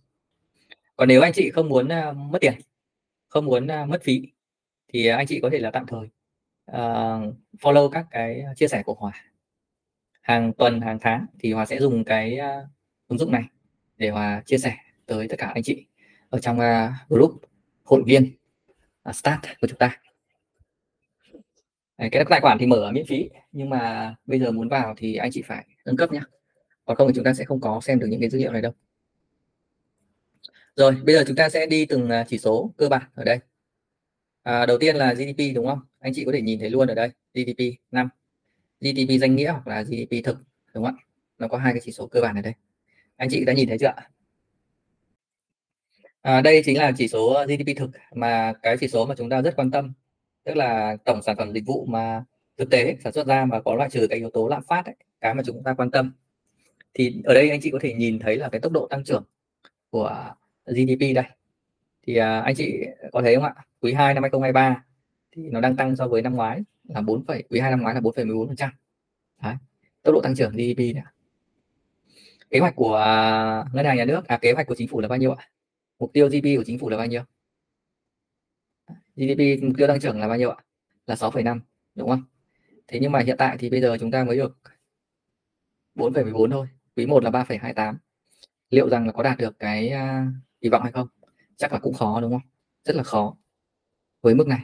[0.97, 2.55] Còn nếu anh chị không muốn uh, mất tiền
[3.29, 4.23] không muốn uh, mất phí
[4.95, 6.09] thì à, anh chị có thể là tạm thời
[6.71, 9.13] uh, follow các cái à, chia sẻ của Hòa.
[10.21, 12.69] Hàng tuần hàng tháng thì Hòa sẽ dùng cái uh,
[13.09, 13.43] ứng dụng này
[13.97, 14.77] để Hòa chia sẻ
[15.07, 15.87] tới tất cả anh chị
[16.31, 17.33] ở trong uh, group
[17.85, 18.37] hội viên
[19.09, 20.01] uh, start của chúng ta.
[21.99, 25.31] Cái tài khoản thì mở miễn phí nhưng mà bây giờ muốn vào thì anh
[25.31, 26.21] chị phải nâng cấp nhé
[26.85, 28.63] còn không thì chúng ta sẽ không có xem được những cái dữ liệu này
[28.63, 28.73] đâu.
[30.77, 33.39] Rồi bây giờ chúng ta sẽ đi từng chỉ số cơ bản ở đây
[34.45, 35.81] à, đầu tiên là GDP đúng không?
[35.99, 38.09] Anh chị có thể nhìn thấy luôn ở đây GDP năm
[38.81, 40.37] GDP danh nghĩa hoặc là GDP thực
[40.75, 41.05] đúng không ạ?
[41.39, 42.53] Nó có hai cái chỉ số cơ bản ở đây.
[43.17, 44.09] Anh chị đã nhìn thấy chưa ạ?
[46.23, 49.43] À, đây chính là chỉ số GDP thực mà cái chỉ số mà chúng ta
[49.43, 49.93] rất quan tâm
[50.45, 52.25] tức là tổng sản phẩm dịch vụ mà
[52.57, 54.95] thực tế sản xuất ra mà có loại trừ cái yếu tố lạm phát ấy,
[55.21, 56.13] cái mà chúng ta quan tâm.
[56.95, 59.25] Thì ở đây anh chị có thể nhìn thấy là cái tốc độ tăng trưởng
[59.91, 60.35] của
[60.67, 61.25] GDP đây.
[62.07, 63.55] Thì à, anh chị có thấy không ạ?
[63.85, 64.85] Quý 2 năm 2023
[65.33, 68.01] thì nó đang tăng so với năm ngoái là 4, quý 2 năm ngoái là
[68.01, 68.71] 4,14 phần trăm.
[70.03, 71.05] Tốc độ tăng trưởng GDP này.
[72.51, 75.09] kế hoạch của à, ngân hàng nhà nước à kế hoạch của chính phủ là
[75.09, 75.49] bao nhiêu ạ?
[75.99, 77.23] Mục tiêu GDP của chính phủ là bao nhiêu?
[79.17, 80.57] GDP mục tiêu tăng trưởng là bao nhiêu ạ?
[81.07, 81.61] Là 6,5
[81.95, 82.23] đúng không?
[82.89, 84.59] Thế nhưng mà hiện tại thì bây giờ chúng ta mới được
[85.95, 87.95] 4,14 thôi quý 1 là 3,28
[88.71, 91.09] liệu rằng là có đạt được cái uh, kỳ vọng hay không?
[91.57, 92.49] Chắc là cũng khó đúng không?
[92.85, 93.37] Rất là khó
[94.25, 94.61] với mức này.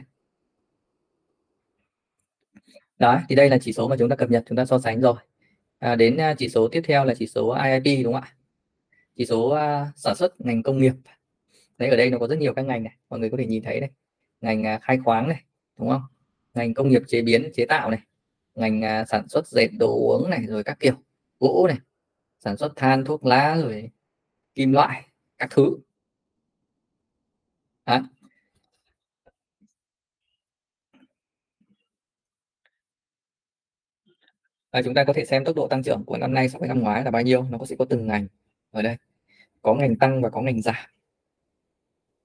[2.99, 5.01] Đó thì đây là chỉ số mà chúng ta cập nhật chúng ta so sánh
[5.01, 5.15] rồi.
[5.79, 8.35] À, đến à, chỉ số tiếp theo là chỉ số IIP đúng không ạ?
[9.15, 10.93] Chỉ số uh, sản xuất ngành công nghiệp.
[11.77, 13.63] Đấy ở đây nó có rất nhiều các ngành này mọi người có thể nhìn
[13.63, 13.89] thấy đây
[14.41, 15.43] ngành uh, khai khoáng này
[15.77, 16.01] đúng không?
[16.53, 17.99] Ngành công nghiệp chế biến chế tạo này.
[18.55, 20.93] Ngành uh, sản xuất dệt đồ uống này rồi các kiểu.
[21.39, 21.77] Gỗ này
[22.39, 23.89] sản xuất than thuốc lá rồi
[24.55, 25.77] kim loại các thứ.
[27.85, 28.01] Đó.
[34.71, 36.67] À, chúng ta có thể xem tốc độ tăng trưởng của năm nay so với
[36.67, 38.27] năm ngoái là bao nhiêu nó có sẽ có từng ngành.
[38.71, 38.97] Ở đây
[39.61, 40.75] có ngành tăng và có ngành giảm.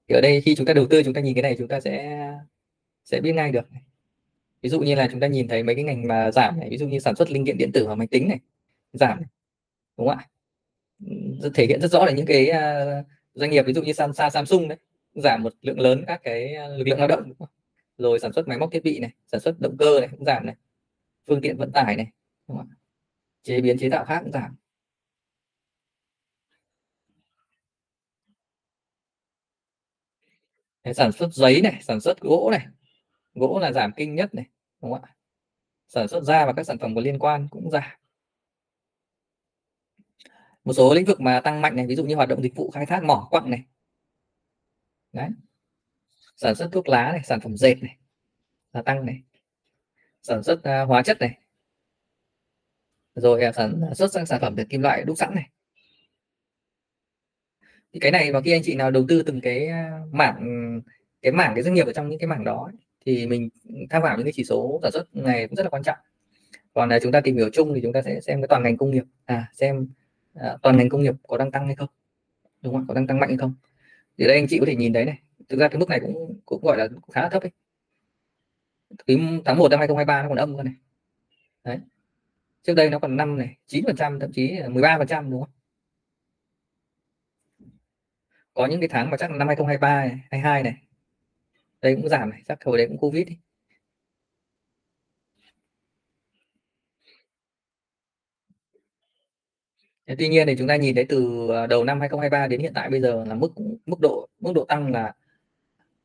[0.07, 1.79] Thì ở đây khi chúng ta đầu tư chúng ta nhìn cái này chúng ta
[1.79, 2.19] sẽ
[3.03, 3.65] sẽ biết ngay được
[4.61, 6.77] ví dụ như là chúng ta nhìn thấy mấy cái ngành mà giảm này ví
[6.77, 8.39] dụ như sản xuất linh kiện điện tử và máy tính này
[8.93, 9.29] giảm này.
[9.97, 10.27] đúng không ạ?
[11.53, 12.85] Thể hiện rất rõ là những cái à,
[13.33, 14.77] doanh nghiệp ví dụ như Samsung Samsung đấy
[15.15, 17.33] giảm một lượng lớn các cái à, lực lượng lao động
[17.97, 20.45] rồi sản xuất máy móc thiết bị này sản xuất động cơ này cũng giảm
[20.45, 20.55] này
[21.27, 22.07] phương tiện vận tải này
[22.47, 22.69] đúng không?
[23.43, 24.55] chế biến chế tạo khác cũng giảm.
[30.95, 32.67] Sản xuất giấy này sản xuất gỗ này.
[33.33, 34.45] Gỗ là giảm kinh nhất này
[34.81, 35.15] đúng không ạ?
[35.87, 37.97] Sản xuất da và các sản phẩm có liên quan cũng giảm.
[40.63, 42.71] Một số lĩnh vực mà tăng mạnh này ví dụ như hoạt động dịch vụ
[42.71, 43.63] khai thác mỏ quặng này.
[45.11, 45.29] Đấy.
[46.37, 47.97] Sản xuất thuốc lá này sản phẩm dệt này
[48.73, 49.23] là tăng này.
[50.23, 51.46] Sản xuất uh, hóa chất này
[53.21, 55.49] rồi à, sản à, xuất sang sản phẩm từ kim loại đúc sẵn này.
[57.93, 60.81] Thì cái này mà khi anh chị nào đầu tư từng cái à, mảng
[61.21, 62.71] cái mảng cái doanh nghiệp ở trong những cái mảng đó
[63.05, 63.49] thì mình
[63.89, 65.97] tham khảo những cái chỉ số sản xuất này cũng rất là quan trọng.
[66.73, 68.77] Còn là chúng ta tìm hiểu chung thì chúng ta sẽ xem cái toàn ngành
[68.77, 69.03] công nghiệp.
[69.25, 69.87] À xem
[70.33, 71.89] à, toàn ngành công nghiệp có đang tăng hay không
[72.61, 73.53] đúng không có đang tăng mạnh hay không?
[74.17, 76.39] Thì đây anh chị có thể nhìn thấy này thực ra cái mức này cũng
[76.45, 77.51] cũng gọi là cũng khá là thấp ấy.
[79.45, 80.73] Tháng 1 năm 2023 nó còn âm cơ này.
[81.63, 81.79] Đấy
[82.67, 85.41] trước đây nó còn 5 này 9 phần trăm thậm chí 13 phần trăm đúng
[85.41, 85.51] không?
[88.53, 90.73] Có những cái tháng mà chắc là năm 2023 này, 22 này.
[91.81, 93.37] Đây cũng giảm này chắc hồi đấy cũng covid đi.
[100.17, 102.89] Tuy nhiên thì chúng ta nhìn thấy từ à, đầu năm 2023 đến hiện tại
[102.89, 103.53] bây giờ là mức
[103.85, 105.13] mức độ mức độ tăng là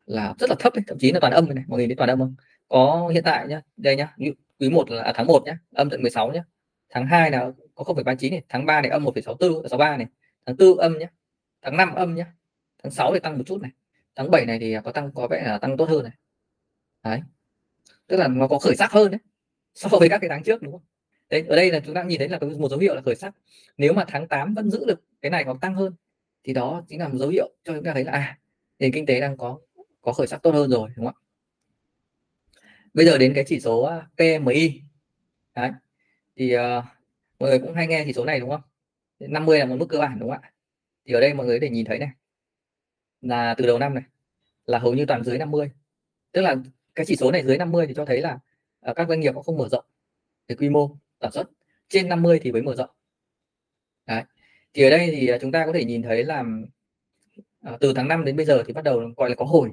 [0.06, 2.10] là rất là thấp ấy, thậm chí là toàn âm này mọi người thấy toàn
[2.10, 2.34] âm không
[2.68, 4.16] có hiện tại nhá đây nhá
[4.60, 6.44] quý 1 là à, tháng 1 nhá âm tận 16 nhá
[6.92, 10.06] tháng 2 là có 0,39 này tháng 3 này âm 1,64 63 này.
[10.46, 11.06] Tháng 4 âm nhé
[11.62, 12.26] tháng 5 âm nhé
[12.82, 13.70] tháng 6 thì tăng một chút này.
[14.14, 16.12] Tháng 7 này thì có tăng có vẻ là tăng tốt hơn này.
[17.02, 17.20] Đấy.
[18.06, 19.20] Tức là nó có khởi sắc hơn đấy.
[19.74, 20.82] So với các cái tháng trước đúng không?
[21.30, 23.34] Đấy ở đây là chúng ta nhìn thấy là một dấu hiệu là khởi sắc.
[23.76, 25.94] Nếu mà tháng 8 vẫn giữ được cái này có tăng hơn
[26.44, 28.38] thì đó chính là một dấu hiệu cho chúng ta thấy là à
[28.78, 29.58] nền kinh tế đang có
[30.00, 31.20] có khởi sắc tốt hơn rồi đúng không ạ?
[32.94, 34.82] Bây giờ đến cái chỉ số à, PMI
[35.54, 35.70] đấy
[36.36, 36.84] thì uh,
[37.38, 38.60] mọi người cũng hay nghe chỉ số này đúng không?
[39.18, 40.52] 50 là một mức cơ bản đúng không ạ?
[41.06, 42.10] Thì ở đây mọi người để nhìn thấy này
[43.20, 44.04] là từ đầu năm này
[44.66, 45.70] là hầu như toàn dưới 50
[46.32, 46.56] tức là
[46.94, 48.38] cái chỉ số này dưới 50 thì cho thấy là
[48.90, 49.84] uh, các doanh nghiệp họ không mở rộng
[50.48, 51.50] về quy mô sản xuất
[51.88, 52.90] trên 50 thì mới mở rộng.
[54.06, 54.24] Đấy.
[54.74, 56.44] thì ở đây thì ờ, chúng ta có thể nhìn thấy là
[57.72, 59.70] uh, từ tháng 5 đến bây giờ thì bắt đầu gọi là có hồi.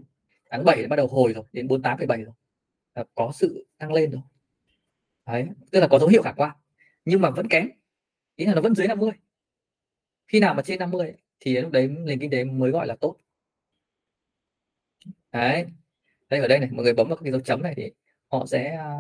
[0.49, 2.33] Tháng 7 bắt đầu hồi rồi đến 48,7 rồi.
[3.15, 4.21] Có sự tăng lên rồi.
[5.31, 5.47] Đấy.
[5.71, 6.55] tức là có dấu hiệu khả quan
[7.05, 7.69] nhưng mà vẫn kém.
[8.35, 9.11] Ý là nó vẫn dưới 50
[10.27, 13.15] khi nào mà trên 50 thì lúc đấy nền kinh tế mới gọi là tốt.
[15.31, 15.65] Đấy.
[16.29, 17.91] Đây ở đây này mọi người bấm vào cái dấu chấm này thì
[18.27, 18.99] họ sẽ à,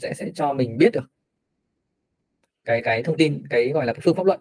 [0.00, 1.04] sẽ sẽ cho mình biết được
[2.64, 4.40] cái cái thông tin cái gọi là cái phương pháp luận.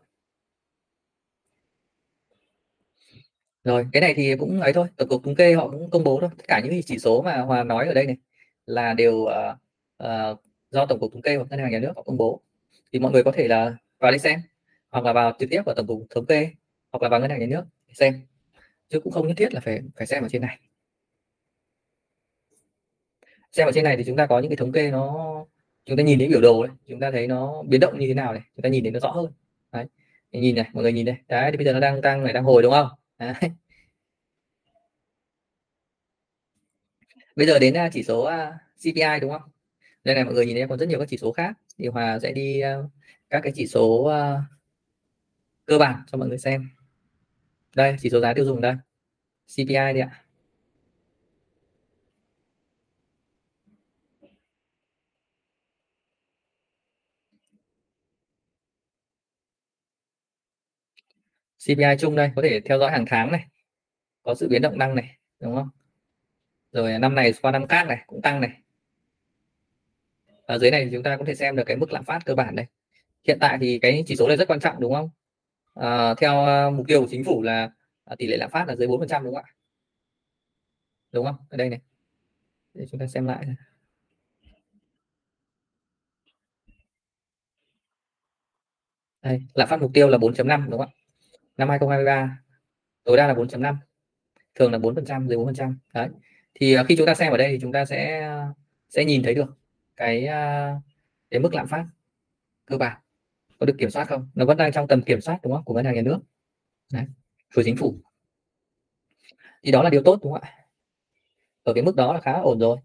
[3.63, 6.17] Rồi cái này thì cũng ấy thôi tổng cục thống kê họ cũng công bố
[6.21, 6.29] thôi.
[6.37, 8.17] Tất cả những chỉ số mà hòa nói ở đây này
[8.65, 9.29] là đều uh,
[10.03, 10.41] uh,
[10.71, 12.41] do tổng cục thống kê hoặc ngân hàng nhà nước họ công bố,
[12.93, 14.41] thì mọi người có thể là vào đây xem,
[14.89, 16.49] hoặc là vào trực tiếp vào tổng cục thống kê,
[16.91, 18.21] hoặc là vào ngân hàng nhà nước để xem.
[18.89, 20.59] Chứ cũng không nhất thiết là phải phải xem ở trên này.
[23.51, 25.45] Xem ở trên này thì chúng ta có những cái thống kê nó,
[25.85, 28.13] chúng ta nhìn thấy biểu đồ đấy chúng ta thấy nó biến động như thế
[28.13, 29.31] nào này, chúng ta nhìn thấy nó rõ hơn.
[29.71, 29.85] Đấy
[30.31, 31.15] nhìn này, mọi người nhìn đây.
[31.27, 32.87] Đấy, thì bây giờ nó đang tăng này đang hồi đúng không?
[33.17, 33.33] Đấy.
[37.35, 39.41] bây giờ đến à, chỉ số à, CPI đúng không?
[40.03, 41.53] Đây này mọi người nhìn thấy còn rất nhiều các chỉ số khác.
[41.77, 42.87] Thì Hòa sẽ đi ờ,
[43.29, 44.41] các cái chỉ số ờ,
[45.65, 46.69] cơ bản cho mọi người xem.
[47.75, 48.75] Đây, chỉ số giá tiêu dùng đây.
[49.55, 50.25] CPI đi ạ.
[61.65, 63.47] CPI chung đây, có thể theo dõi hàng tháng này.
[64.23, 65.69] Có sự biến động tăng này, đúng không?
[66.71, 68.61] Rồi, năm này qua năm khác này, cũng tăng này
[70.51, 72.55] ở dưới này chúng ta có thể xem được cái mức lạm phát cơ bản
[72.55, 72.65] đây.
[73.27, 75.09] Hiện tại thì cái chỉ số này rất quan trọng đúng không?
[75.75, 77.71] À, theo ờ, mục tiêu của chính phủ là
[78.05, 79.53] à, tỷ lệ lạm phát là dưới 4% đúng không ạ?
[81.11, 81.35] Đúng không?
[81.49, 81.79] Ở đây này.
[82.73, 83.45] Để chúng ta xem lại
[89.21, 90.93] đây lạm phát mục tiêu là 4.5 đúng không ạ?
[91.57, 92.39] Năm 2023
[93.03, 93.75] tối đa là 4.5
[94.55, 96.09] thường là 4% dưới 4% đấy.
[96.53, 98.29] Thì ờ, khi chúng ta xem ở đây thì chúng ta sẽ
[98.89, 99.60] sẽ nhìn thấy được
[100.01, 100.75] cái à,
[101.29, 101.85] cái mức lạm phát
[102.65, 103.01] cơ bản
[103.59, 104.29] có được kiểm soát không?
[104.35, 105.63] Nó vẫn đang trong tầm kiểm soát đúng không?
[105.63, 106.19] Của ngân hàng nhà nước.
[106.93, 107.05] Đấy,
[107.55, 107.95] của chính phủ.
[109.63, 110.49] Thì đó là điều tốt đúng không ạ?
[111.63, 112.77] Ở cái mức đó là khá ổn rồi.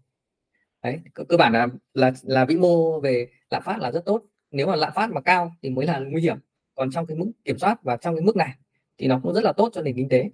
[0.83, 4.23] Đấy cơ bản là là là vĩ mô về lạm phát là rất tốt.
[4.51, 6.37] Nếu mà lạm phát mà cao thì mới là nguy hiểm.
[6.75, 8.53] Còn trong cái mức kiểm soát và trong cái mức này
[8.97, 10.29] thì nó cũng rất là tốt cho nền kinh tế.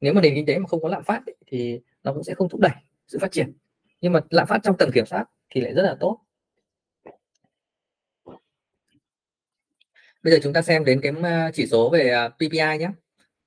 [0.00, 2.34] Nếu mà nền kinh tế mà không có lạm phát ấy, thì nó cũng sẽ
[2.34, 2.74] không thúc đẩy
[3.08, 3.52] sự phát triển
[4.00, 6.18] nhưng mà lạm phát trong tầm kiểm soát thì lại rất là tốt.
[10.22, 12.90] Bây giờ chúng ta xem đến cái à, chỉ số về à, PPI nhé.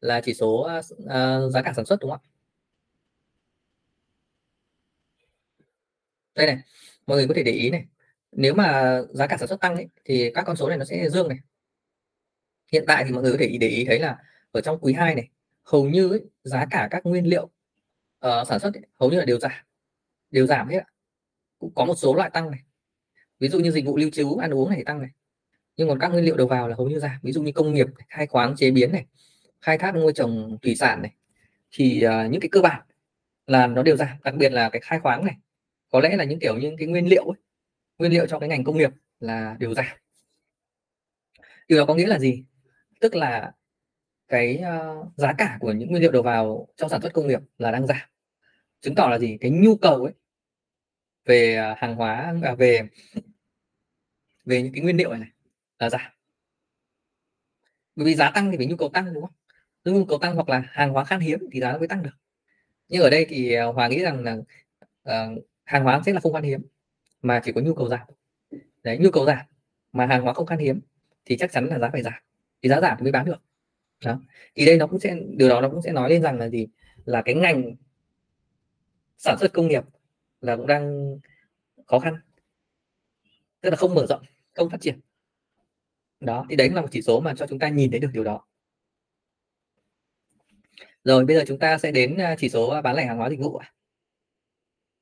[0.01, 2.27] Là chỉ số uh, giá cả sản xuất đúng không ạ?
[6.35, 6.57] Đây này
[7.07, 7.85] mọi người có thể để ý này.
[8.31, 11.09] Nếu mà giá cả sản xuất tăng ấy, thì các con số này nó sẽ
[11.09, 11.37] dương này.
[12.71, 14.17] Hiện tại thì mọi người có thể để ý thấy là
[14.51, 15.29] ở trong quý 2 này
[15.63, 17.43] hầu như ấy, giá cả các nguyên liệu
[18.25, 19.68] uh, sản xuất ấy, hầu như là đều giảm
[20.31, 20.85] đều giảm hết ạ.
[21.59, 22.59] Cũng có một số loại tăng này.
[23.39, 25.09] Ví dụ như dịch vụ lưu trú ăn uống này tăng này.
[25.77, 27.19] Nhưng còn các nguyên liệu đầu vào là hầu như giảm.
[27.23, 29.05] Ví dụ như công nghiệp khai khoáng chế biến này
[29.61, 31.15] khai thác nuôi trồng thủy sản này
[31.71, 32.81] thì uh, những cái cơ bản
[33.47, 34.17] là nó đều giảm.
[34.23, 35.37] Đặc biệt là cái khai khoáng này
[35.89, 37.39] có lẽ là những kiểu những cái nguyên liệu ấy,
[37.97, 39.97] nguyên liệu cho cái ngành công nghiệp là đều giảm.
[41.67, 42.43] Điều đó có nghĩa là gì?
[42.99, 43.51] Tức là
[44.27, 47.39] cái uh, giá cả của những nguyên liệu đầu vào trong sản xuất công nghiệp
[47.57, 48.09] là đang giảm.
[48.81, 49.37] Chứng tỏ là gì?
[49.41, 50.13] Cái nhu cầu ấy
[51.29, 52.89] về à, hàng hóa à, về
[54.45, 55.29] về những cái nguyên liệu này, này.
[55.79, 56.11] Là giảm.
[57.95, 59.33] Bởi vì giá tăng thì phải nhu cầu tăng đúng không?
[59.85, 62.17] Nhu cầu tăng hoặc là hàng hóa khan hiếm thì giá nó mới tăng được.
[62.87, 66.33] Nhưng ở đây thì hoàng hòa nghĩ rằng là uh, hàng hóa sẽ là không
[66.33, 66.61] khan hiếm
[67.21, 68.07] mà chỉ có nhu cầu giảm.
[68.83, 69.45] Đấy nhu cầu giảm
[69.91, 70.81] mà hàng hóa không khan hiếm
[71.25, 72.21] thì chắc chắn là giá phải giảm.
[72.61, 73.41] Thì giá giảm thì mới bán được.
[74.05, 74.21] Đó.
[74.55, 76.67] thì đây nó cũng sẽ điều đó nó cũng sẽ nói lên rằng là gì?
[77.05, 77.75] Là cái ngành
[79.17, 79.83] sản xuất công nghiệp
[80.41, 81.15] là cũng đang
[81.85, 82.15] khó khăn.
[83.61, 84.23] Tức là không mở rộng
[84.53, 84.99] không phát triển.
[86.19, 88.23] Đó thì đấy là một chỉ số mà cho chúng ta nhìn thấy được điều
[88.23, 88.45] đó.
[91.03, 93.29] Rồi bây giờ chúng ta sẽ đến à, chỉ số à, bán lẻ hàng hóa
[93.29, 93.59] dịch vụ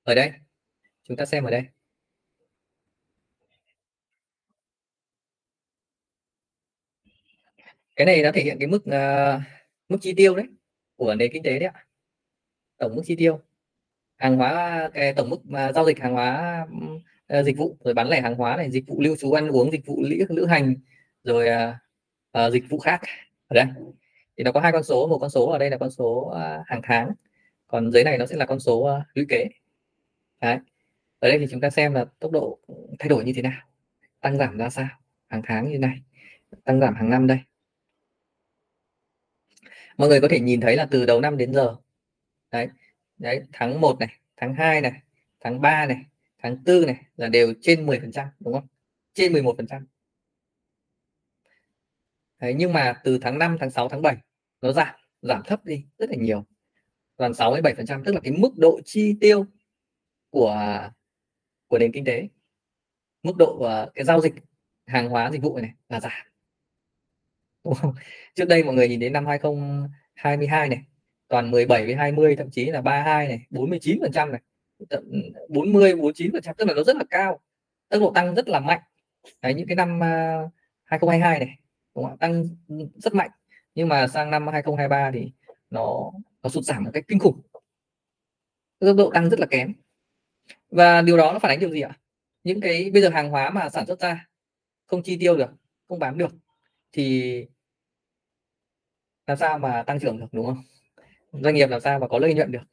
[0.04, 0.32] ở đây
[1.04, 1.64] chúng ta xem ở đây.
[7.96, 9.42] Cái này nó thể hiện cái mức uh,
[9.90, 10.46] mức chi tiêu đấy
[10.96, 11.86] của nền kinh tế đấy ạ.
[12.78, 13.42] Tổng mức chi tiêu
[14.18, 16.88] hàng hóa cái tổng mức mà giao dịch hàng hóa ừ,
[17.28, 19.72] ờ, dịch vụ rồi bán lẻ hàng hóa này dịch vụ lưu trú ăn uống
[19.72, 20.76] dịch vụ lữ lữ hành
[21.24, 21.76] rồi uh,
[22.48, 23.02] uh, dịch vụ khác.
[23.48, 23.66] Ở đây
[24.38, 26.68] thì nó có hai con số một con số ở đây là con số uh,
[26.68, 27.12] hàng tháng
[27.68, 29.46] còn dưới này nó sẽ là con số uh, lũy kế.
[30.42, 30.58] Đấy
[31.20, 32.60] ở đây thì chúng ta xem là tốc độ
[33.00, 33.62] thay đổi như thế nào
[34.22, 34.88] tăng giảm ra sao
[35.28, 36.02] hàng tháng như này
[36.64, 37.40] tăng giảm hàng năm đây.
[39.98, 41.76] Mọi người có thể nhìn thấy là từ đầu năm đến giờ
[42.52, 42.68] đấy
[43.18, 45.02] đấy tháng 1 này tháng 2 này
[45.40, 46.06] tháng 3 này
[46.38, 48.68] tháng 4 này là đều trên 10 phần trăm đúng không?
[49.14, 49.88] Trên 11 phần trăm.
[52.40, 54.16] Đấy, nhưng mà từ tháng 5, tháng 6, tháng 7
[54.62, 56.46] nó giảm giảm thấp đi rất là nhiều.
[57.16, 59.46] Còn 6 đến 7 phần trăm tức là cái mức độ chi tiêu
[60.30, 60.90] của
[61.68, 62.28] của nền kinh tế
[63.24, 64.34] mức độ uh, cái giao dịch
[64.86, 66.28] hàng hóa dịch vụ này là giảm.
[67.64, 67.94] Đúng không?
[68.36, 70.84] trước đây mọi người nhìn đến năm 2022 này
[71.28, 74.42] toàn 17 với 20 thậm chí là 32 này 49 phần trăm này
[75.50, 77.40] 40 49 phần trăm tức là nó rất là cao
[77.90, 78.82] tốc độ tăng rất là mạnh.
[79.42, 80.52] Đấy, những cái năm à, uh,
[80.84, 81.60] 2022 này
[81.96, 82.18] đúng không?
[82.18, 82.44] tăng
[82.96, 83.30] rất mạnh
[83.76, 85.32] nhưng mà sang năm 2023 thì
[85.70, 86.12] nó
[86.44, 87.42] nó sụt giảm một cách kinh khủng.
[88.80, 89.74] Tốc độ tăng rất là kém.
[90.70, 91.98] Và điều đó nó phản ánh điều gì ạ?
[92.44, 94.28] Những cái bây giờ hàng hóa mà sản xuất ra
[94.86, 95.50] không chi tiêu được
[95.88, 96.32] không bán được
[96.92, 97.46] thì
[99.28, 100.64] làm sao mà tăng trưởng được đúng không?
[101.44, 102.64] Doanh nghiệp làm sao mà có lợi nhuận được.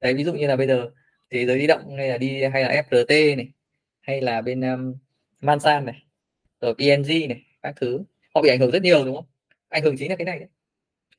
[0.00, 0.90] Đấy ví dụ như là bây giờ
[1.30, 3.52] thế giới di động hay là đi hay là FRT này
[4.00, 4.94] hay là bên um,
[5.40, 6.06] Mansan này
[6.60, 8.04] rồi PNG này các thứ
[8.34, 9.26] họ bị ảnh hưởng rất nhiều đúng không?
[9.68, 10.48] Ảnh hưởng chính là cái này đấy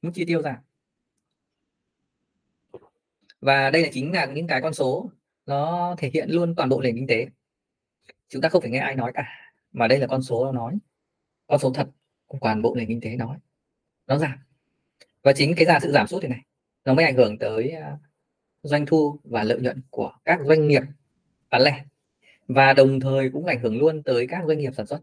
[0.02, 0.56] mức chi tiêu giảm.
[3.42, 5.12] Và đây là chính là những cái con số
[5.46, 7.28] nó thể hiện luôn toàn bộ nền kinh tế.
[8.30, 10.78] Chúng ta không phải nghe ai nói cả mà đây là con số nó nói.
[11.48, 11.88] Con số thật
[12.26, 13.38] của toàn bộ nền kinh tế nói.
[14.08, 14.40] Nó giảm.
[15.24, 16.42] Và chính cái giả sự giảm sút thế này
[16.88, 17.98] nó mới ảnh hưởng tới à,
[18.64, 20.82] doanh thu và lợi nhuận của các doanh nghiệp
[21.50, 21.86] bán lẻ.
[22.48, 25.02] Và đồng thời cũng ảnh hưởng luôn tới các doanh nghiệp sản xuất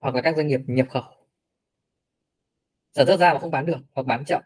[0.00, 1.02] hoặc là các doanh nghiệp nhập khẩu.
[2.92, 4.42] Sản xuất ra mà không bán được hoặc bán chậm.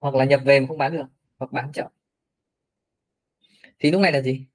[0.00, 1.06] Hoặc là nhập về mà không bán được
[1.38, 1.90] hoặc bán chậm.
[3.78, 4.46] Thì lúc này là gì?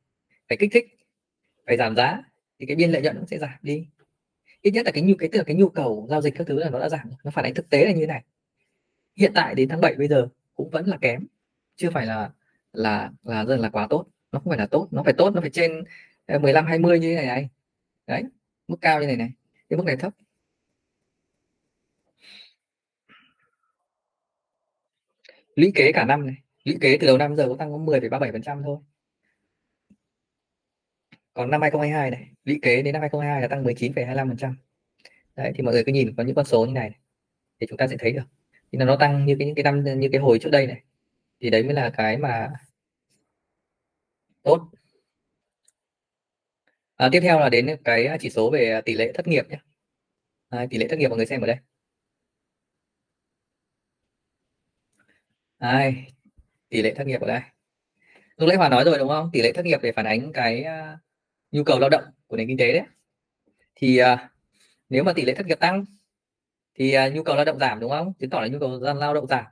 [0.50, 0.86] Phải kích thích,
[1.66, 2.24] phải giảm giá
[2.60, 3.88] thì cái biên lợi nhuận nó sẽ giảm đi.
[4.62, 6.60] Ít nhất là cái nhu, cái tức là cái nhu cầu giao dịch các thứ
[6.60, 8.24] là nó đã giảm nó phản ánh thực tế là như thế này
[9.16, 11.28] hiện tại đến tháng 7 bây giờ cũng vẫn là kém
[11.76, 12.32] chưa phải là
[12.74, 14.06] là là rất là quá tốt.
[14.32, 15.84] Nó không phải là tốt nó phải tốt nó phải trên
[16.26, 17.50] ờ, 15 20 như thế này này.
[18.08, 18.24] Đấy
[18.68, 19.32] mức cao như này này
[19.70, 20.14] cái mức này thấp.
[25.56, 28.64] Lũy kế cả năm này lũy kế từ đầu năm giờ có tăng có 10,37%
[28.64, 28.78] thôi.
[31.34, 34.54] Còn năm 2022 này lũy kế đến năm 2022 là tăng 19,25%
[35.36, 37.00] đấy thì mọi người cứ nhìn có những con số như này, này
[37.60, 38.41] thì chúng ta sẽ thấy được
[38.72, 40.84] thì nó tăng như cái những cái năm như cái hồi trước đây này
[41.40, 42.54] thì đấy mới là cái mà
[44.44, 44.70] tốt
[46.96, 49.58] à, tiếp theo là đến cái chỉ số về tỷ lệ thất nghiệp nhé
[50.50, 51.58] à, tỷ lệ thất nghiệp mọi người xem ở đây
[55.58, 55.92] à,
[56.72, 57.42] tỷ lệ thất nghiệp ở đây.
[58.38, 59.30] Lúc nãy Hòa nói rồi đúng không?
[59.34, 61.00] Tỷ lệ thất nghiệp để phản ánh cái uh,
[61.52, 62.84] nhu cầu lao động của nền kinh tế đấy.
[63.76, 64.20] Thì uh,
[64.90, 65.86] nếu mà tỷ lệ thất nghiệp tăng
[66.76, 68.14] thì uh, nhu cầu lao động giảm đúng không?
[68.20, 69.46] Chứng tỏ là nhu cầu lao động giảm.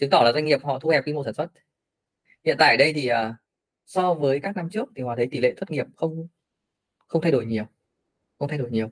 [0.00, 1.48] Chứng tỏ là doanh nghiệp họ thu hẹp quy mô sản xuất.
[2.44, 3.34] Hiện tại ở đây thì uh,
[3.86, 6.28] so với các năm trước thì Hòa thấy tỷ lệ thất nghiệp không
[7.06, 7.64] không thay đổi nhiều.
[8.38, 8.90] Không thay đổi nhiều.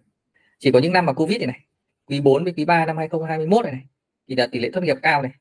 [0.59, 1.61] Chỉ có những năm mà Covid này này,
[2.07, 3.85] quý 4 với quý 3 năm 2021 này này
[4.29, 5.33] thì là tỷ lệ thất nghiệp cao này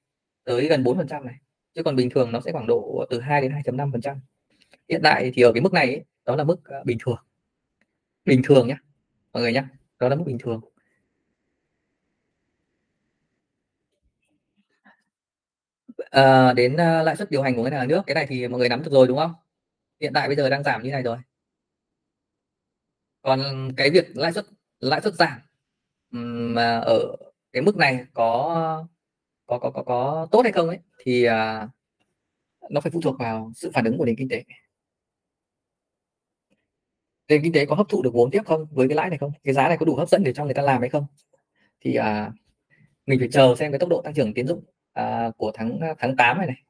[0.44, 1.36] tới gần 4% này
[1.76, 4.18] chứ còn bình thường nó sẽ khoảng độ từ 2 đến 2.5%
[4.90, 7.18] hiện tại thì ở cái mức này ấy, đó là mức à, bình thường
[8.26, 8.76] bình thường nhé
[9.34, 9.64] mọi người nhé
[10.00, 10.62] đó là mức bình thường
[16.10, 18.60] à, đến uh, lãi suất điều hành của ngân hàng nước cái này thì mọi
[18.60, 19.34] người nắm được rồi đúng không?
[20.02, 21.18] Hiện tại bây giờ đang giảm như này rồi.
[23.22, 24.46] Còn cái việc lãi suất
[24.80, 25.40] lãi suất giảm
[26.56, 27.16] mà ở
[27.54, 28.88] cái mức này có
[29.46, 31.70] có có có có tốt hay không ấy thì à,
[32.70, 34.44] nó phải phụ thuộc vào sự phản ứng của nền kinh tế.
[37.28, 38.66] Nền kinh tế có hấp thụ được vốn tiếp không?
[38.72, 39.32] Với cái lãi này không?
[39.44, 41.06] Cái giá này có đủ hấp dẫn để cho người ta làm hay không?
[41.82, 42.32] Thì à,
[43.06, 44.64] mình phải chờ xem cái tốc độ tăng trưởng tiến dụng
[44.94, 46.64] à, của tháng à, tháng 8 này này.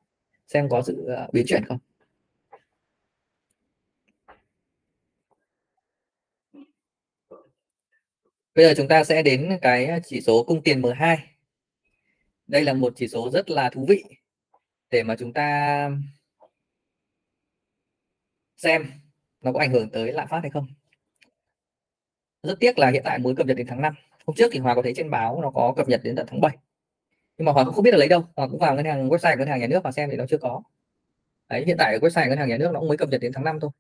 [0.48, 1.78] Xem có sự uh, à, biến chuyển không?
[8.56, 11.18] Bây giờ chúng ta sẽ đến cái à, chỉ số cung tiền M2
[12.48, 14.04] đây là một chỉ số rất là thú vị
[14.90, 15.90] để mà chúng ta
[18.58, 18.92] xem
[19.42, 20.68] nó có ảnh hưởng tới lạm phát hay không.
[22.44, 23.96] Rất tiếc là hiện tại mới cập nhật đến tháng 5
[24.30, 26.42] hôm trước thì Hòa có thấy trên báo nó có cập nhật đến tận tháng
[26.42, 26.58] 7
[27.40, 28.24] nhưng mà hoàng cũng không biết là lấy đâu.
[28.36, 30.38] Hoàng cũng vào ngân hàng website ngân hàng nhà nước và xem thì nó chưa
[30.38, 30.64] có.
[31.50, 33.32] Đấy hiện tại ở website ngân hàng nhà nước nó cũng mới cập nhật đến
[33.36, 33.72] tháng 5 thôi.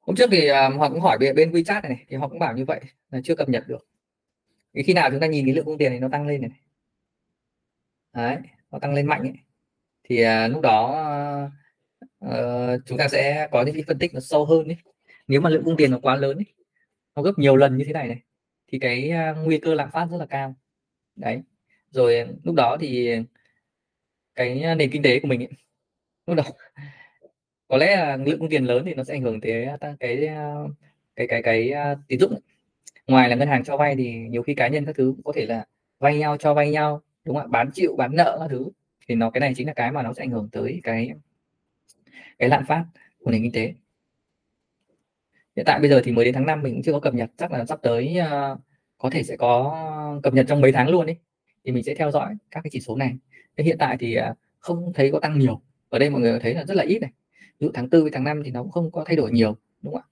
[0.00, 2.28] Hôm trước thì à, um, Hòa cũng hỏi bên, bên WeChat này, này thì họ
[2.28, 3.86] cũng bảo như vậy là chưa cập nhật được.
[4.74, 6.50] Thì khi nào chúng ta nhìn cái lượng cung tiền này nó tăng lên này
[8.16, 8.36] đấy
[8.70, 9.32] nó tăng lên mạnh ấy.
[10.04, 11.04] thì uh, lúc đó
[12.26, 14.76] uh, chúng ta sẽ có những cái phân tích nó sâu hơn ấy.
[15.26, 16.46] nếu mà lượng cung tiền nó quá lớn ấy,
[17.16, 18.20] nó gấp nhiều lần như thế này này
[18.68, 20.54] thì cái uh, nguy cơ lạm phát rất là cao
[21.16, 21.42] đấy.
[21.90, 23.10] Rồi ờ, lúc đó thì
[24.34, 25.50] cái nền kinh tế của mình ấy,
[26.26, 26.44] lúc đó
[27.68, 29.96] có lẽ là lượng công tiền lớn thì nó sẽ ảnh hưởng tới ờ, ờ,
[30.00, 30.08] cái
[31.16, 32.40] cái cái cái, cái tín dụng
[33.06, 35.32] ngoài là ngân hàng cho vay thì nhiều khi cá nhân các thứ cũng có
[35.36, 35.66] thể là
[35.98, 37.48] vay nhau cho vay nhau đúng không ạ?
[37.50, 38.70] Bán chịu bán nợ các thứ.
[39.08, 41.10] Thì nó cái này chính là cái mà nó sẽ ảnh hưởng tới cái
[42.38, 42.84] cái lạm phát
[43.18, 43.74] của nền kinh tế.
[45.56, 47.30] Hiện tại bây giờ thì mới đến tháng 5 mình cũng chưa có cập nhật
[47.36, 48.58] chắc là sắp tới uh,
[48.98, 51.14] có thể sẽ có cập nhật trong mấy tháng luôn đi
[51.64, 53.16] thì mình sẽ theo dõi các cái chỉ số này.
[53.56, 55.60] Thế hiện tại thì à, không thấy có tăng nhiều.
[55.88, 57.10] Ở đây mọi người thấy là rất là ít này.
[57.58, 59.56] Ví dụ tháng 4 với tháng 5 thì nó cũng không có thay đổi nhiều
[59.82, 60.02] đúng không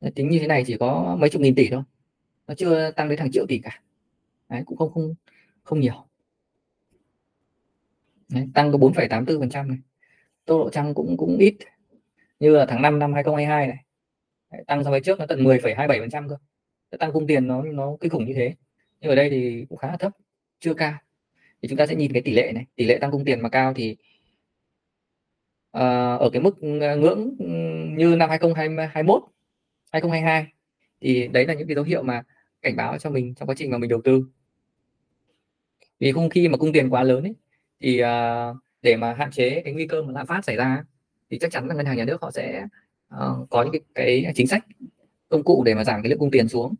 [0.00, 0.10] ạ?
[0.14, 1.82] Tính như thế này chỉ có mấy chục nghìn tỷ thôi.
[2.46, 3.82] Nó chưa tăng đến hàng triệu tỷ cả.
[4.48, 5.14] Đấy, cũng không không
[5.62, 6.06] không nhiều.
[8.28, 9.78] Đấy, tăng có 4,84 phần trăm này.
[10.44, 11.56] Tốc độ tăng cũng cũng ít.
[12.40, 13.84] Như là tháng 5 năm 2022 này.
[14.52, 16.36] Đấy, tăng so với trước nó tận 10,27 phần trăm cơ
[16.98, 18.54] tăng cung tiền nó nó kinh khủng như thế.
[19.00, 20.12] Nhưng ở đây thì cũng khá là thấp
[20.60, 20.94] chưa cao.
[21.62, 22.66] Thì chúng ta sẽ nhìn cái tỷ lệ này.
[22.76, 23.96] Tỷ lệ tăng cung tiền mà cao thì
[25.76, 27.36] uh, ở cái mức ờ, ngưỡng
[27.96, 29.22] như năm 2021
[29.92, 30.46] 2022
[31.00, 32.22] thì đấy là những cái dấu hiệu mà
[32.62, 34.24] cảnh báo cho mình trong quá trình mà mình đầu tư.
[35.98, 37.34] Vì không khi mà cung tiền quá lớn ấy,
[37.80, 40.84] thì uh, để mà hạn chế cái nguy cơ mà lạm phát xảy ra
[41.30, 42.66] thì chắc chắn là ngân hàng nhà nước họ sẽ
[43.14, 44.64] uh, có những cái, cái chính sách
[45.30, 46.74] công cụ để mà giảm cái lượng cung tiền xuống.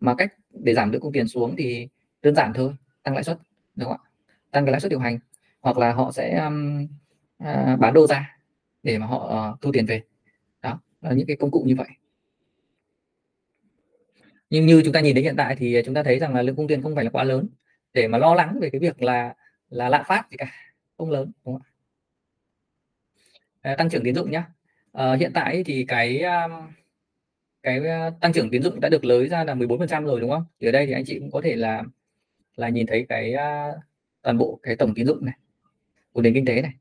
[0.00, 1.88] Mà cách để giảm lượng cung tiền xuống thì
[2.22, 3.38] đơn giản thôi tăng lãi suất
[3.74, 4.10] đúng không ạ?
[4.50, 5.18] Tăng cái lãi suất điều hành.
[5.60, 6.86] Hoặc là họ sẽ um,
[7.42, 8.38] uh, bán đô ra
[8.82, 10.02] để mà họ uh, thu tiền về.
[10.62, 11.88] Đó là những cái công cụ như vậy.
[14.50, 16.56] Nhưng như chúng ta nhìn đến hiện tại thì chúng ta thấy rằng là lượng
[16.56, 17.48] cung tiền không phải là quá lớn.
[17.92, 19.34] Để mà lo lắng về cái việc là
[19.68, 20.52] là lạm phát gì cả
[20.98, 21.68] không lớn đúng không ạ?
[23.60, 24.44] À, tăng trưởng tín dụng nhá.
[24.92, 26.52] À, hiện tại thì cái um,
[27.66, 30.44] cái ờ, tăng trưởng tín dụng đã được lới ra là 14% rồi đúng không?
[30.60, 31.82] Thì ở đây thì anh chị cũng có thể là
[32.56, 33.76] là nhìn thấy cái uh,
[34.22, 35.34] toàn bộ cái tổng tín dụng này
[36.12, 36.72] của nền kinh tế này.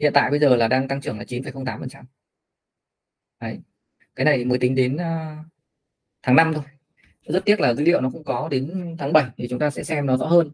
[0.00, 2.02] Hiện tại bây giờ là đang tăng trưởng là 9,08%.
[3.40, 3.60] Đấy.
[4.16, 5.46] Cái này mới tính đến uh,
[6.22, 6.64] tháng 5 thôi
[7.26, 9.84] rất tiếc là dữ liệu nó không có đến tháng 7 thì chúng ta sẽ
[9.84, 10.50] xem nó rõ hơn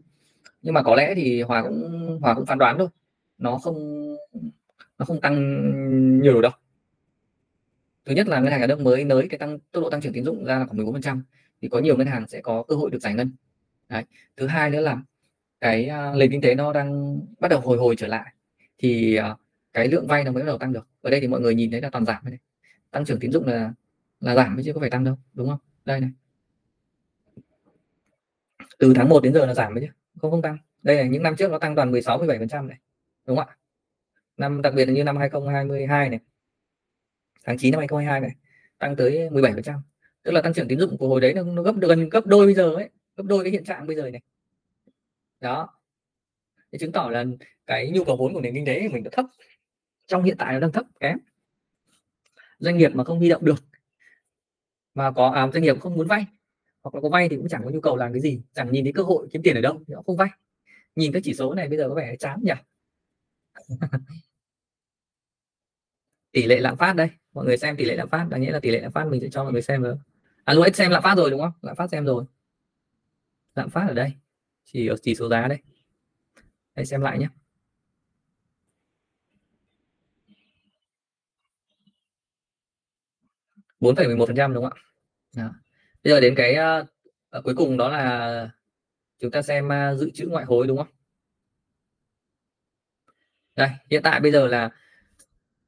[0.61, 2.87] nhưng mà có lẽ thì hòa cũng hòa cũng phán đoán thôi
[3.37, 3.75] nó không
[4.97, 6.51] nó không tăng nhiều đâu
[8.11, 10.13] thứ nhất là ngân hàng nhà nước mới nới cái tăng tốc độ tăng trưởng
[10.13, 11.23] tín dụng ra là khoảng 14 trăm
[11.61, 13.31] thì có nhiều ngân hàng sẽ có cơ hội được giải ngân.
[13.89, 14.03] Đấy.
[14.37, 15.01] thứ hai nữa là
[15.61, 18.33] cái uh, nền kinh tế nó đang bắt đầu hồi hồi trở lại
[18.77, 19.39] thì uh,
[19.73, 20.87] cái lượng vay nó mới bắt đầu tăng được.
[21.01, 22.37] Ở đây thì mọi người nhìn thấy là toàn giảm này.
[22.91, 23.73] Tăng trưởng tín dụng là
[24.19, 25.59] là giảm chứ có phải tăng đâu đúng không?
[25.85, 26.09] Đây này.
[28.79, 30.57] Từ tháng 1 đến giờ là giảm đấy chứ không không tăng.
[30.83, 32.77] Đây là những năm trước nó tăng toàn 16 17 phần trăm này
[33.27, 33.55] đúng không ạ?
[34.37, 36.19] Năm đặc biệt là như năm 2022 này
[37.45, 38.31] tháng 9 năm 2022 này
[38.77, 39.75] tăng tới 17 phần trăm.
[40.23, 42.45] Tức là tăng trưởng tín dụng của hồi đấy nó, nó gấp gần gấp đôi
[42.45, 44.21] bây giờ ấy gấp đôi cái hiện trạng bây giờ này.
[45.39, 45.69] Đó.
[46.71, 47.25] Để chứng tỏ là
[47.65, 49.25] cái nhu cầu vốn của nền kinh tế của mình nó thấp.
[50.07, 51.17] Trong hiện tại nó đang thấp kém.
[52.59, 53.63] Doanh nghiệp mà không huy động được
[54.93, 56.25] mà có à, doanh nghiệp không muốn vay
[56.83, 58.85] hoặc là có vay thì cũng chẳng có nhu cầu làm cái gì chẳng nhìn
[58.85, 60.29] thấy cơ hội kiếm tiền ở đâu thì họ không vay.
[60.95, 62.53] Nhìn các chỉ số này bây giờ có vẻ chán nhỉ?
[66.31, 67.09] tỷ lệ lạm phát đây.
[67.33, 69.21] Mọi người xem tỷ lệ lạm phát đáng nghĩa là tỷ lệ lạm phát mình
[69.21, 69.95] sẽ cho mọi người xem rồi
[70.43, 71.51] à lúc xem lạm phát rồi đúng không?
[71.61, 72.25] Lạm phát xem rồi.
[73.55, 74.13] Lạm phát ở đây.
[74.65, 75.57] Chỉ ở chỉ số giá đây.
[76.75, 77.27] Hãy xem lại nhé.
[83.79, 84.81] bốn phẩy một phần trăm đúng không ạ?
[85.35, 85.53] Đó
[86.03, 86.55] bây giờ đến cái
[87.37, 88.49] uh, cuối cùng đó là
[89.19, 90.87] chúng ta xem uh, dự trữ ngoại hối đúng không?
[93.55, 94.69] Đây hiện tại bây giờ là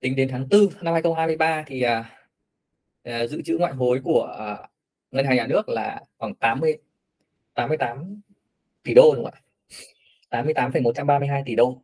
[0.03, 2.05] tính đến tháng 4 năm 2023 thì uh,
[3.23, 4.69] uh, dự trữ ngoại hối của uh,
[5.11, 6.77] ngân hàng nhà nước là khoảng 80
[7.53, 8.21] 88
[8.83, 9.41] tỷ đô đúng không ạ?
[10.29, 11.81] 88,132 tỷ đô.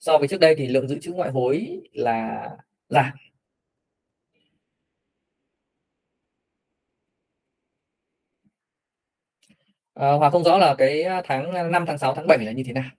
[0.00, 2.48] So với trước đây thì lượng dự trữ ngoại hối là
[2.88, 3.12] giảm
[9.94, 12.72] à, Hòa không rõ là cái tháng 5 tháng 6 tháng 7 là như thế
[12.72, 12.90] nào.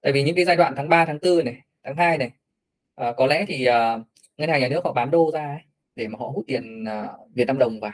[0.00, 2.30] Tại vì những cái giai đoạn tháng 3 tháng 4 này tháng 2 này
[2.98, 3.98] à, có lẽ thì à,
[4.38, 5.60] ngân hàng nhà nước họ bán đô ra ấy,
[5.96, 7.92] để mà họ hút tiền à, Việt Nam đồng vào.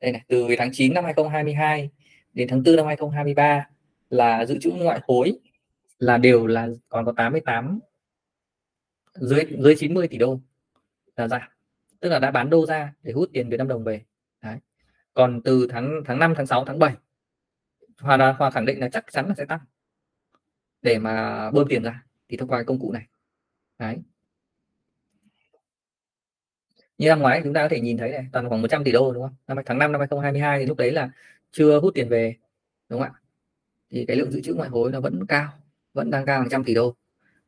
[0.00, 1.90] Đây này từ tháng 9 năm 2022
[2.32, 3.68] đến tháng 4 năm 2023
[4.10, 5.38] là dự trữ ngoại hối
[5.98, 7.80] là đều là còn có 88
[9.14, 10.40] dưới dưới 90 tỷ đô
[11.16, 11.42] là giảm.
[12.00, 14.04] Tức là đã bán đô ra để hút tiền Việt Nam đồng về.
[14.42, 14.58] Đấy.
[15.14, 16.94] còn từ tháng tháng 5 tháng 6 tháng 7
[18.00, 19.60] Hòa là Hòa khẳng định là chắc chắn là sẽ tăng
[20.82, 23.06] để mà bơm tiền ra thì thông qua công cụ này
[23.78, 23.96] đấy.
[26.98, 29.12] Như năm ngoái chúng ta có thể nhìn thấy này toàn khoảng 100 tỷ đô
[29.12, 29.34] đúng không?
[29.46, 31.10] Năm tháng 5 năm 2022 thì lúc đấy là
[31.52, 32.36] chưa hút tiền về
[32.88, 33.20] đúng không ạ?
[33.90, 35.52] Thì cái lượng dự trữ ngoại hối nó vẫn cao
[35.94, 36.96] vẫn đang cao hàng trăm tỷ đô.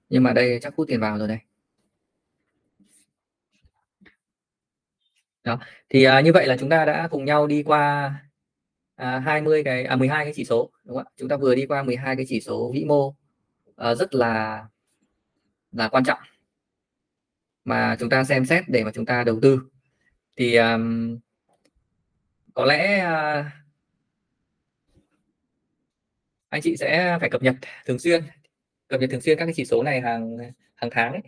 [0.09, 1.39] Nhưng mà đây chắc hút tiền vào rồi đây
[5.49, 5.59] đó
[5.89, 8.14] thì à, như vậy là chúng ta đã cùng nhau đi qua
[8.97, 11.11] à, 20 cái à 12 cái chỉ số đúng không ạ?
[11.16, 13.14] Chúng ta vừa đi qua 12 cái chỉ số vĩ mô
[13.76, 14.64] à, rất là
[15.73, 16.19] là quan trọng
[17.64, 19.61] mà chúng ta xem xét để mà chúng ta đầu tư.
[20.37, 21.19] Thì um,
[22.55, 23.47] có lẽ uh,
[26.49, 27.55] anh chị sẽ phải cập nhật
[27.87, 28.25] thường xuyên
[28.89, 30.37] cập nhật thường xuyên các cái chỉ số này hàng
[30.75, 31.23] hàng tháng ấy,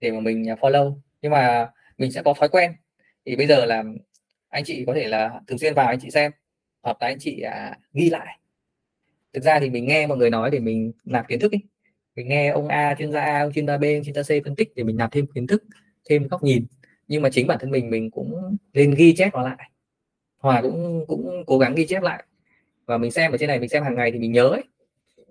[0.00, 0.98] để mà mình à, follow.
[1.22, 2.72] Nhưng mà mình sẽ có thói quen.
[3.26, 3.84] Thì bây giờ là
[4.48, 6.32] anh chị có thể là thường xuyên vào anh chị xem
[6.82, 8.38] hoặc là anh chị à, ghi lại.
[9.32, 11.62] Thực ra thì mình nghe mọi người nói để mình nạp kiến thức ấy
[12.16, 14.44] mình nghe ông A chuyên gia A ông chuyên gia B ông chuyên gia C
[14.44, 15.64] phân tích để mình nạp thêm kiến thức
[16.08, 16.66] thêm góc nhìn.
[17.08, 19.70] Nhưng mà chính bản thân mình mình cũng nên ghi chép nó lại.
[20.38, 22.24] Hòa cũng cũng cố gắng ghi chép lại.
[22.86, 24.62] Và mình xem ở trên này mình xem hàng ngày thì mình nhớ ấy.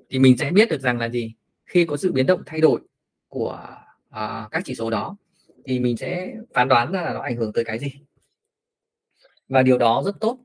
[0.09, 1.33] Thì mình sẽ biết được rằng là gì?
[1.65, 2.81] Khi có sự biến động thay đổi
[3.27, 3.67] của
[4.09, 5.17] uh, các chỉ số đó
[5.65, 7.91] thì mình sẽ phán đoán ra là nó ảnh hưởng tới cái gì.
[9.49, 10.39] Và điều đó rất tốt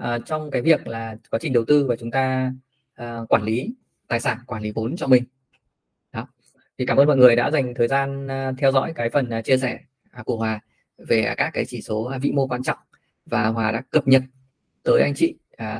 [0.00, 2.52] uh, trong cái việc là quá trình đầu tư và chúng ta
[3.02, 3.74] uh, quản lý
[4.08, 5.24] tài sản quản lý vốn cho mình
[6.80, 9.42] thì cảm ơn mọi người đã dành thời gian à, theo dõi cái phần à,
[9.42, 9.78] chia sẻ
[10.10, 10.60] à, của Hòa
[11.08, 12.78] về các cái chỉ số vĩ mô quan trọng.
[13.26, 14.22] Và Hòa đã cập nhật
[14.82, 15.34] tới anh chị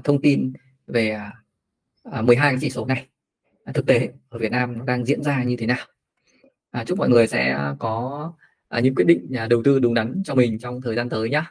[0.05, 0.53] thông tin
[0.86, 1.18] về
[2.05, 3.07] 12 cái chỉ số này.
[3.74, 5.86] Thực tế ở Việt Nam nó đang diễn ra như thế nào.
[6.86, 8.32] Chúc mọi người sẽ có
[8.82, 11.42] những quyết định đầu tư đúng đắn cho mình trong thời gian tới nhé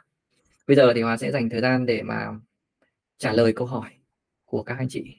[0.67, 2.27] bây giờ thì Hòa sẽ dành thời gian để mà
[3.17, 3.89] trả lời câu hỏi
[4.45, 5.15] của các anh chị.